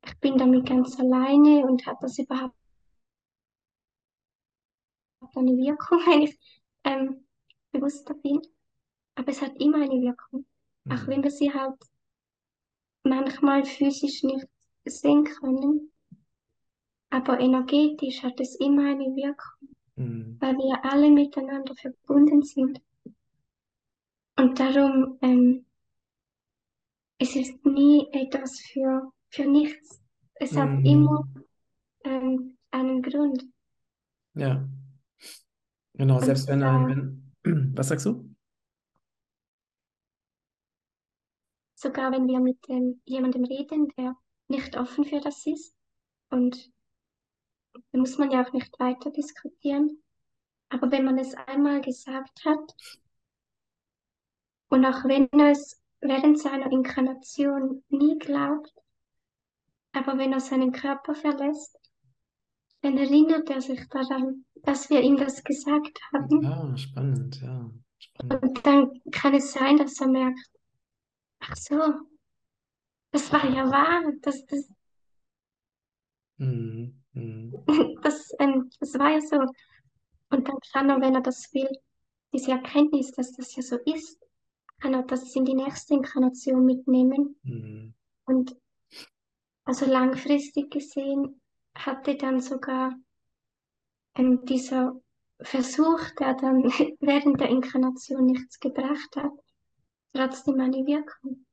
[0.05, 2.55] ich bin damit ganz alleine und hat das überhaupt
[5.35, 6.39] eine Wirkung, wenn ich
[6.85, 7.27] ähm,
[7.73, 8.43] bewusster bin.
[9.15, 10.45] Aber es hat immer eine Wirkung,
[10.91, 11.25] auch wenn Mhm.
[11.25, 11.75] wir sie halt
[13.03, 14.47] manchmal physisch nicht
[14.85, 15.91] sehen können.
[17.11, 20.37] Aber energetisch hat es immer eine Wirkung, Mhm.
[20.41, 22.81] weil wir alle miteinander verbunden sind.
[24.37, 25.65] Und darum, ähm,
[27.19, 30.01] es ist nie etwas für, für nichts,
[30.35, 31.45] es hat immer Mhm.
[32.05, 33.45] ähm, einen Grund.
[34.35, 34.69] Ja,
[35.95, 36.19] genau.
[36.19, 38.28] Und Selbst wenn ein, wenn, was sagst du?
[41.79, 44.17] Sogar wenn wir mit ähm, jemandem reden, der
[44.49, 45.75] nicht offen für das ist,
[46.31, 46.71] und
[47.73, 50.03] da muss man ja auch nicht weiter diskutieren.
[50.71, 52.75] Aber wenn man es einmal gesagt hat
[54.69, 58.75] und auch wenn er es während seiner Inkarnation nie glaubt,
[59.93, 61.79] aber wenn er seinen Körper verlässt,
[62.83, 66.43] dann erinnert er sich daran, dass wir ihm das gesagt haben.
[66.43, 68.43] Ja, spannend, ja, spannend.
[68.43, 70.58] Und dann kann es sein, dass er merkt,
[71.41, 71.79] ach so,
[73.11, 74.69] das war ja wahr, das, das,
[76.39, 77.03] Mhm.
[77.13, 77.53] Mhm.
[78.03, 79.37] das, ähm, das war ja so.
[80.31, 81.69] Und dann kann er, wenn er das will,
[82.33, 84.19] diese Erkenntnis, dass das ja so ist,
[84.81, 87.37] kann er das in die nächste Inkarnation mitnehmen.
[87.43, 87.95] Mhm.
[88.27, 88.57] Und
[89.65, 91.41] also langfristig gesehen
[91.75, 92.95] hatte dann sogar
[94.15, 95.01] ähm, dieser
[95.41, 96.63] Versuch, der dann
[97.01, 99.33] während der Inkarnation nichts gebracht hat,
[100.13, 101.45] trotzdem eine Wirkung.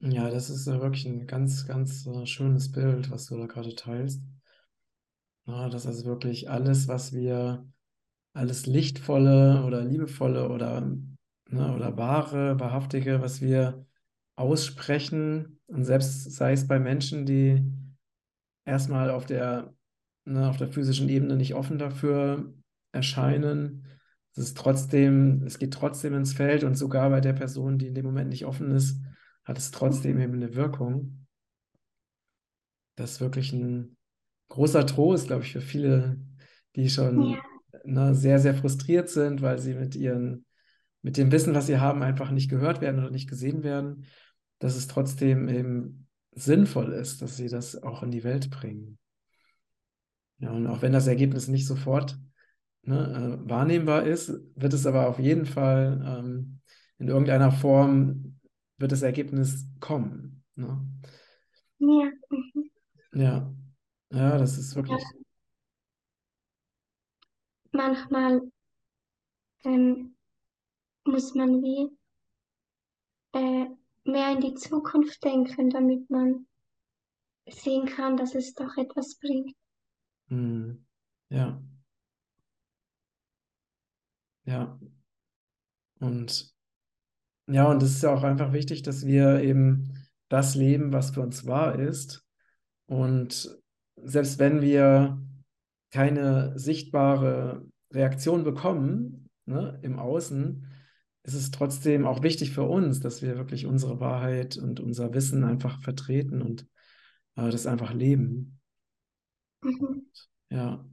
[0.00, 3.74] Ja, das ist äh, wirklich ein ganz, ganz äh, schönes Bild, was du da gerade
[3.74, 4.22] teilst.
[5.46, 7.66] Ja, dass also wirklich alles, was wir,
[8.34, 10.82] alles Lichtvolle oder Liebevolle oder,
[11.48, 13.86] ne, oder wahre, wahrhaftige, was wir
[14.36, 17.62] aussprechen, und selbst sei es bei Menschen, die
[18.64, 19.74] erstmal auf der,
[20.24, 22.54] ne, auf der physischen Ebene nicht offen dafür
[22.92, 23.84] erscheinen,
[24.38, 27.94] es ist trotzdem, es geht trotzdem ins Feld und sogar bei der Person, die in
[27.94, 29.00] dem Moment nicht offen ist,
[29.44, 31.26] hat es trotzdem eben eine Wirkung.
[32.96, 33.96] Das ist wirklich ein
[34.48, 36.18] großer Trost, glaube ich, für viele,
[36.76, 37.42] die schon Ja,
[37.84, 40.46] ne, sehr, sehr frustriert sind, weil sie mit ihren,
[41.02, 44.04] mit dem Wissen, was sie haben, einfach nicht gehört werden oder nicht gesehen werden,
[44.58, 48.98] dass es trotzdem eben sinnvoll ist, dass sie das auch in die Welt bringen.
[50.38, 52.18] Ja, und auch wenn das Ergebnis nicht sofort
[52.88, 56.60] ne, äh, wahrnehmbar ist, wird es aber auf jeden Fall ähm,
[56.98, 58.40] in irgendeiner Form
[58.78, 60.44] wird das Ergebnis kommen.
[60.56, 60.80] Ne?
[61.80, 62.70] ja, mhm.
[63.12, 63.52] Ja,
[64.12, 65.14] ja, das ist Ja, wirklich.
[67.72, 68.40] manchmal
[69.64, 70.16] ähm,
[71.04, 71.90] muss man wie
[73.32, 73.64] äh,
[74.04, 76.46] mehr in die Zukunft denken, damit man
[77.50, 79.52] sehen kann, dass es doch etwas bringt.
[80.30, 80.84] Hm,
[81.30, 81.60] ja,
[84.48, 84.78] ja.
[86.00, 86.54] Und
[87.46, 89.94] ja, und es ist ja auch einfach wichtig, dass wir eben
[90.28, 92.26] das leben, was für uns wahr ist.
[92.86, 93.58] Und
[93.96, 95.22] selbst wenn wir
[95.90, 100.66] keine sichtbare Reaktion bekommen, ne, im Außen,
[101.22, 105.44] ist es trotzdem auch wichtig für uns, dass wir wirklich unsere Wahrheit und unser Wissen
[105.44, 106.66] einfach vertreten und
[107.36, 108.60] äh, das einfach leben.
[109.62, 110.10] Mhm.
[110.50, 110.84] Ja.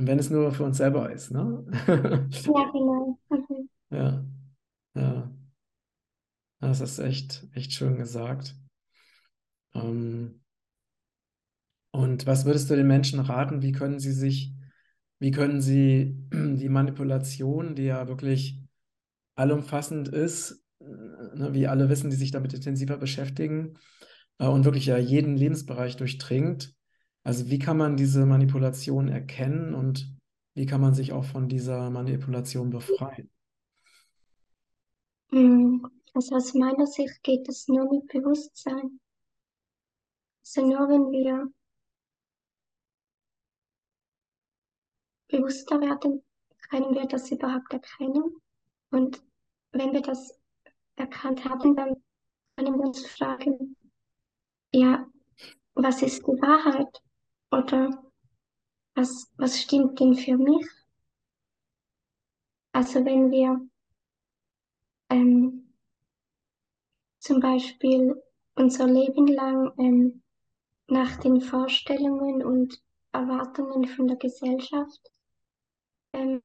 [0.00, 1.62] Und wenn es nur für uns selber ist, ne?
[1.86, 3.18] Ja, genau.
[3.30, 3.68] Mhm.
[3.90, 4.24] Ja,
[4.94, 5.30] ja.
[6.60, 8.56] Das ist echt, echt schön gesagt.
[9.74, 10.40] Ähm,
[11.92, 13.62] und was würdest du den Menschen raten?
[13.62, 14.52] Wie können sie sich,
[15.18, 18.60] wie können sie die Manipulation, die ja wirklich
[19.36, 23.78] allumfassend ist, äh, ne, wie alle wissen, die sich damit intensiver beschäftigen
[24.38, 26.74] äh, und wirklich ja jeden Lebensbereich durchdringt.
[27.22, 30.10] Also wie kann man diese Manipulation erkennen und
[30.54, 33.30] wie kann man sich auch von dieser Manipulation befreien?
[35.30, 39.00] Mm, Also aus meiner Sicht geht es nur mit Bewusstsein.
[40.42, 41.52] Also nur wenn wir
[45.28, 46.22] bewusster werden,
[46.70, 48.40] können wir das überhaupt erkennen.
[48.90, 49.22] Und
[49.72, 50.36] wenn wir das
[50.96, 52.02] erkannt haben, dann
[52.56, 53.76] können wir uns fragen,
[54.72, 55.06] ja,
[55.74, 57.00] was ist die Wahrheit?
[57.50, 58.02] Oder
[58.94, 60.66] was, was stimmt denn für mich?
[62.72, 63.68] Also wenn wir
[65.10, 65.72] ähm,
[67.18, 68.22] zum Beispiel
[68.54, 70.22] unser Leben lang ähm,
[70.86, 72.80] nach den Vorstellungen und
[73.12, 75.00] Erwartungen von der Gesellschaft
[76.12, 76.42] ähm,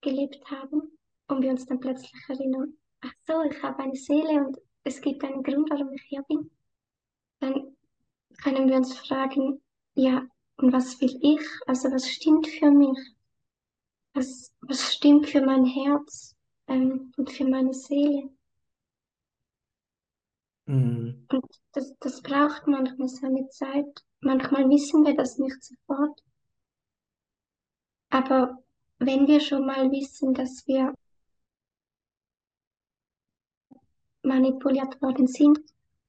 [0.00, 0.98] gelebt haben
[1.28, 5.22] und wir uns dann plötzlich erinnern, ach so, ich habe eine Seele und es gibt
[5.24, 6.50] einen Grund, warum ich hier bin,
[7.40, 7.76] dann
[8.42, 9.60] können wir uns fragen,
[9.94, 10.26] ja,
[10.56, 11.46] und was will ich?
[11.66, 12.98] Also was stimmt für mich?
[14.14, 16.36] Was, was stimmt für mein Herz
[16.66, 18.30] ähm, und für meine Seele?
[20.66, 21.26] Mhm.
[21.30, 24.04] Und das, das braucht manchmal seine Zeit.
[24.20, 26.20] Manchmal wissen wir das nicht sofort.
[28.10, 28.62] Aber
[28.98, 30.94] wenn wir schon mal wissen, dass wir
[34.22, 35.58] manipuliert worden sind,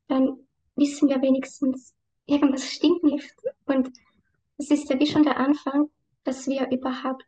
[0.08, 1.94] dann wissen wir wenigstens,
[2.26, 3.34] irgendwas stimmt nicht.
[3.66, 3.92] Und
[4.58, 5.90] es ist ja wie schon der Anfang,
[6.24, 7.26] dass wir überhaupt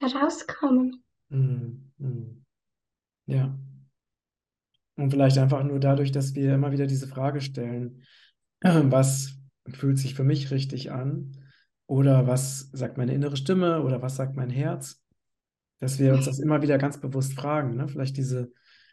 [0.00, 1.02] herauskommen.
[1.28, 1.92] Mhm.
[1.98, 2.44] Mhm.
[3.26, 3.58] Ja.
[4.96, 8.02] Und vielleicht einfach nur dadurch, dass wir immer wieder diese Frage stellen,
[8.60, 9.34] was
[9.68, 11.38] fühlt sich für mich richtig an?
[11.86, 15.02] Oder was sagt meine innere Stimme oder was sagt mein Herz?
[15.78, 17.76] Dass wir uns das immer wieder ganz bewusst fragen.
[17.76, 17.88] Ne?
[17.88, 18.52] Vielleicht diese,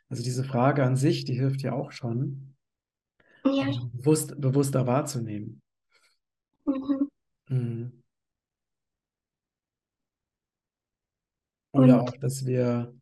[0.10, 2.56] also diese Frage an sich, die hilft ja auch schon,
[3.46, 3.68] Ja.
[3.68, 5.62] ähm, bewusst, bewusster wahrzunehmen.
[6.66, 7.10] Mhm.
[7.50, 8.04] Mhm.
[11.72, 12.94] Oder Und auch, dass wir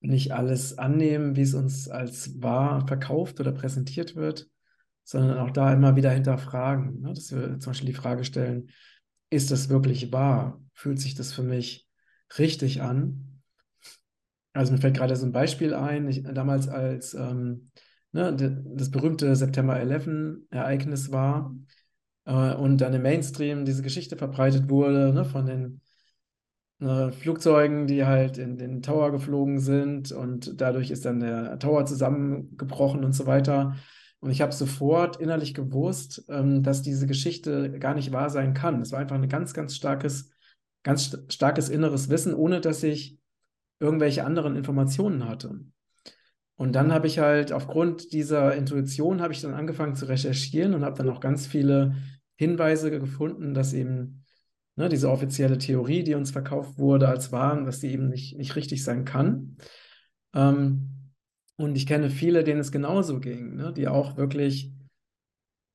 [0.00, 4.48] nicht alles annehmen, wie es uns als wahr verkauft oder präsentiert wird,
[5.04, 7.00] sondern auch da immer wieder hinterfragen.
[7.00, 7.12] Ne?
[7.14, 8.70] Dass wir zum Beispiel die Frage stellen,
[9.30, 10.60] ist das wirklich wahr?
[10.74, 11.88] Fühlt sich das für mich
[12.38, 13.40] richtig an?
[14.52, 17.70] Also mir fällt gerade so ein Beispiel ein, ich, damals als ähm,
[18.16, 21.54] ne, das berühmte September 11-Ereignis war
[22.24, 25.80] äh, und dann im Mainstream diese Geschichte verbreitet wurde, ne, von den
[26.80, 31.86] äh, Flugzeugen, die halt in den Tower geflogen sind und dadurch ist dann der Tower
[31.86, 33.76] zusammengebrochen und so weiter.
[34.20, 38.80] Und ich habe sofort innerlich gewusst, ähm, dass diese Geschichte gar nicht wahr sein kann.
[38.80, 40.30] Es war einfach ein ganz, ganz starkes,
[40.82, 43.18] ganz st starkes inneres Wissen, ohne dass ich
[43.78, 45.60] irgendwelche anderen Informationen hatte.
[46.56, 50.84] Und dann habe ich halt aufgrund dieser Intuition habe ich dann angefangen zu recherchieren und
[50.84, 51.96] habe dann auch ganz viele
[52.36, 54.24] Hinweise gefunden, dass eben
[54.76, 58.56] ne, diese offizielle Theorie, die uns verkauft wurde als wahr, dass die eben nicht, nicht
[58.56, 59.56] richtig sein kann.
[60.34, 61.12] Ähm,
[61.56, 64.72] und ich kenne viele, denen es genauso ging, ne, die auch wirklich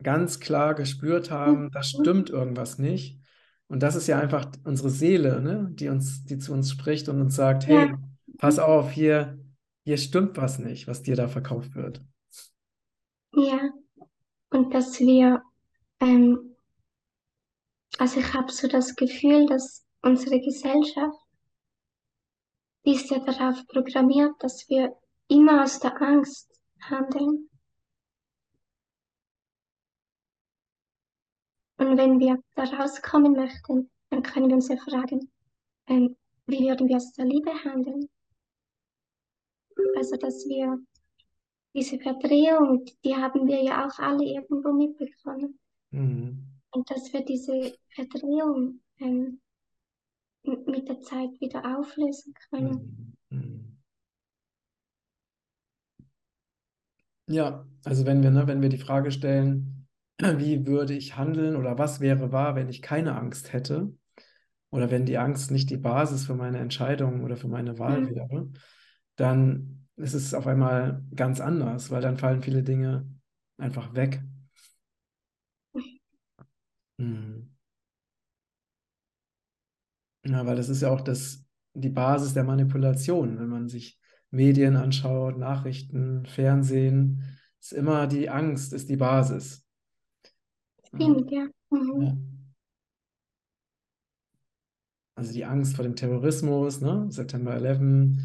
[0.02, 3.20] ganz klar gespürt haben, da stimmt irgendwas nicht.
[3.68, 7.22] Und das ist ja einfach unsere Seele, ne, die uns, die zu uns spricht und
[7.22, 7.94] uns sagt, hey,
[8.38, 9.40] pass auf, hier,
[9.84, 12.02] hier stimmt was nicht, was dir da verkauft wird.
[13.34, 13.72] ja.
[14.50, 15.42] Und dass wir,
[16.02, 16.58] ähm,
[17.98, 21.18] also ich habe so das Gefühl, dass unsere Gesellschaft,
[22.86, 24.94] die ist ja darauf programmiert, dass wir
[25.30, 26.52] immer aus der Angst
[26.82, 27.50] handeln.
[31.78, 35.32] Und wenn wir da rauskommen möchten, dann können wir uns ja fragen,
[35.88, 38.10] ähm, wie würden wir aus der Liebe handeln?
[39.98, 40.80] Also, dass wir
[41.74, 45.60] diese Verdrehung, die haben wir ja auch alle irgendwo mitbekommen.
[45.92, 46.48] Mhm.
[46.72, 49.42] Und dass wir diese Verdrehung ähm,
[50.44, 53.16] mit der Zeit wieder auflösen können.
[53.30, 53.38] Mhm.
[53.38, 53.78] Mhm.
[57.28, 59.88] Ja, also wenn wir, ne, wenn wir die Frage stellen,
[60.20, 63.94] wie würde ich handeln oder was wäre wahr, wenn ich keine Angst hätte
[64.70, 68.16] oder wenn die Angst nicht die Basis für meine Entscheidung oder für meine Wahl Mhm.
[68.16, 68.50] wäre,
[69.16, 73.06] dann ist es auf einmal ganz anders, weil dann fallen viele Dinge
[73.58, 74.22] einfach weg.
[76.98, 77.50] Mhm.
[80.24, 81.44] Ja, weil das ist ja auch das,
[81.74, 84.00] die Basis der Manipulation, wenn man sich
[84.30, 87.24] Medien anschaut, Nachrichten, Fernsehen,
[87.60, 89.66] ist immer die Angst, ist die Basis.
[90.88, 91.48] Stimmt, ja.
[91.72, 92.02] Mhm.
[92.02, 92.18] Ja.
[95.16, 97.08] Also die Angst vor dem Terrorismus, ne?
[97.10, 98.18] September 11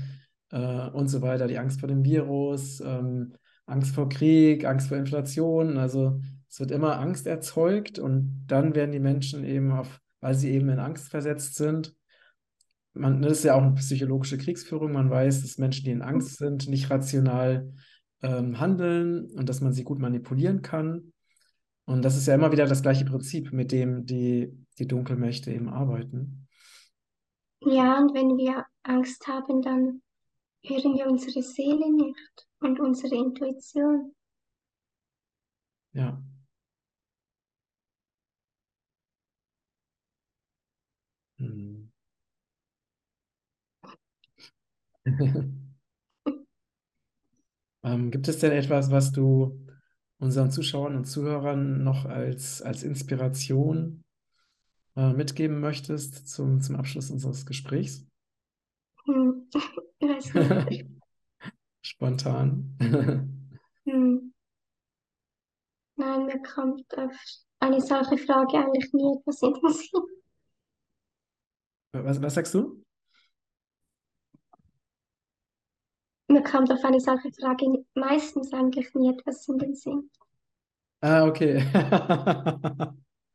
[0.51, 3.35] äh, und so weiter, die Angst vor dem Virus, ähm,
[3.67, 5.77] Angst vor Krieg, Angst vor Inflation.
[5.77, 10.51] Also es wird immer Angst erzeugt und dann werden die Menschen eben auf, weil sie
[10.53, 11.95] eben in Angst versetzt sind.
[12.95, 14.93] Man, das ist ja auch eine psychologische Kriegsführung.
[14.93, 17.73] Man weiß, dass Menschen, die in Angst sind, nicht rational
[18.23, 21.13] ähm, handeln und dass man sie gut manipulieren kann.
[21.85, 25.69] Und das ist ja immer wieder das gleiche Prinzip, mit dem die, die Dunkelmächte eben
[25.69, 26.49] arbeiten.
[27.61, 30.03] Ja, und wenn wir Angst haben, dann
[30.69, 34.15] hören wir unsere Seele nicht und unsere Intuition.
[35.93, 36.21] Ja.
[41.39, 41.89] Hm.
[47.87, 49.65] Ähm, gibt es denn etwas, was du
[50.19, 54.03] unseren Zuschauern und Zuhörern noch als, als Inspiration
[54.97, 58.05] äh, mitgeben möchtest zum, zum Abschluss unseres Gesprächs?
[59.05, 59.49] Hm.
[60.09, 60.87] Ich weiß nicht.
[61.83, 62.77] Spontan.
[63.85, 64.33] Hm.
[65.95, 67.13] Nein, mir kommt auf
[67.61, 70.03] eine solche Frage eigentlich nie etwas in den Sinn.
[71.93, 72.83] Was, was sagst du?
[76.29, 80.11] Mir kommt auf eine solche Frage meistens eigentlich nie etwas in den Sinn.
[81.01, 81.65] Ah, okay.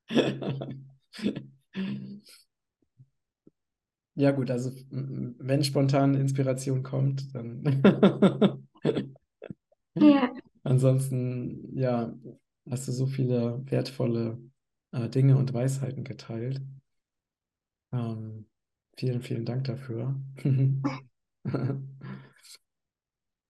[4.22, 7.64] Ja, gut, also wenn spontan Inspiration kommt, dann.
[9.96, 10.32] Ja.
[10.64, 12.14] Ansonsten, ja,
[12.70, 14.38] hast du so viele wertvolle
[14.92, 16.62] äh, Dinge und Weisheiten geteilt.
[17.94, 18.48] Ähm,
[18.98, 20.16] vielen, vielen Dank dafür.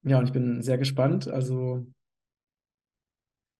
[0.03, 1.86] Ja, und ich bin sehr gespannt, also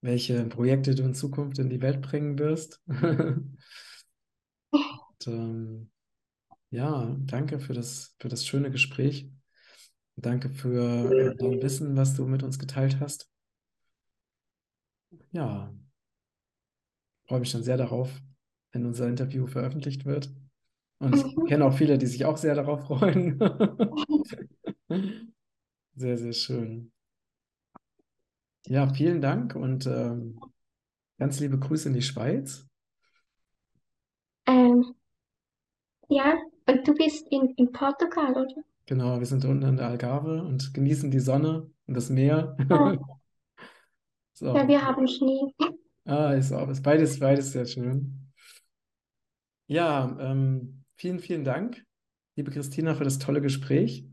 [0.02, 2.80] welche Projekte du in Zukunft in die Welt bringen wirst.
[2.88, 3.58] Und,
[5.28, 5.91] ähm,
[6.72, 9.30] ja, danke für das, für das schöne Gespräch.
[10.18, 13.30] Danke für äh, dein Wissen, was du mit uns geteilt hast.
[15.32, 15.72] Ja,
[17.28, 18.10] freue mich schon sehr darauf,
[18.74, 20.32] wenn unser Interview veröffentlicht wird.
[21.00, 21.46] Und ich Mhm.
[21.46, 23.40] kenne auch viele, die sich auch sehr darauf freuen.
[25.96, 26.92] Sehr, sehr schön.
[28.68, 30.40] Ja, vielen Dank und ähm,
[31.20, 32.68] ganz liebe Grüße in die Schweiz.
[34.48, 34.96] Ähm,
[36.12, 36.36] ja,
[36.68, 38.64] und du bist in, in Portugal, oder?
[38.86, 42.58] Genau, wir sind unten in der Algarve und genießen die Sonne und das Meer.
[42.70, 42.98] Ah,
[44.42, 45.54] auch, ja, wir haben Schnee.
[46.06, 48.32] ah, ist auch, ist beides, beides sehr schön.
[49.68, 51.82] Ja, ähm, vielen, vielen Dank,
[52.36, 54.06] liebe Christina, für das tolle Gespräch.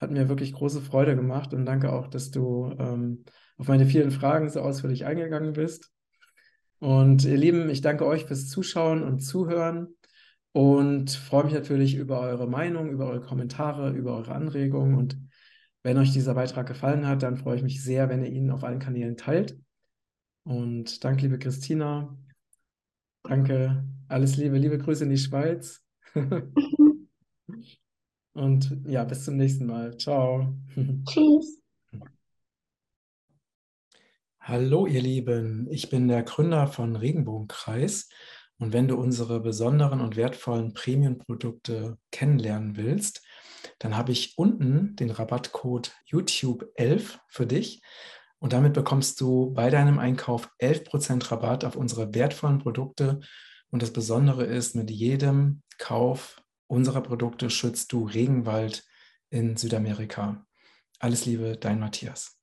[0.00, 3.24] Hat mir wirklich große Freude gemacht und danke auch, dass du ähm,
[3.56, 5.90] auf meine vielen Fragen so ausführlich eingegangen bist.
[6.78, 9.94] Und ihr Lieben, ich danke euch fürs Zuschauen und Zuhören
[10.52, 14.96] und freue mich natürlich über eure Meinung, über eure Kommentare, über eure Anregungen.
[14.96, 15.18] Und
[15.82, 18.62] wenn euch dieser Beitrag gefallen hat, dann freue ich mich sehr, wenn ihr ihn auf
[18.62, 19.58] allen Kanälen teilt.
[20.44, 22.16] Und danke, liebe Christina.
[23.22, 25.82] Danke, alles Liebe, liebe Grüße in die Schweiz.
[28.34, 29.96] Und ja, bis zum nächsten Mal.
[29.96, 30.54] Ciao.
[31.06, 31.62] Tschüss.
[34.40, 35.68] Hallo, ihr Lieben.
[35.70, 38.08] Ich bin der Gründer von Regenbogenkreis.
[38.62, 43.26] Und wenn du unsere besonderen und wertvollen Premium-Produkte kennenlernen willst,
[43.80, 47.82] dann habe ich unten den Rabattcode YouTube11 für dich.
[48.38, 53.18] Und damit bekommst du bei deinem Einkauf 11% Rabatt auf unsere wertvollen Produkte.
[53.72, 58.84] Und das Besondere ist, mit jedem Kauf unserer Produkte schützt du Regenwald
[59.28, 60.46] in Südamerika.
[61.00, 62.41] Alles Liebe, dein Matthias.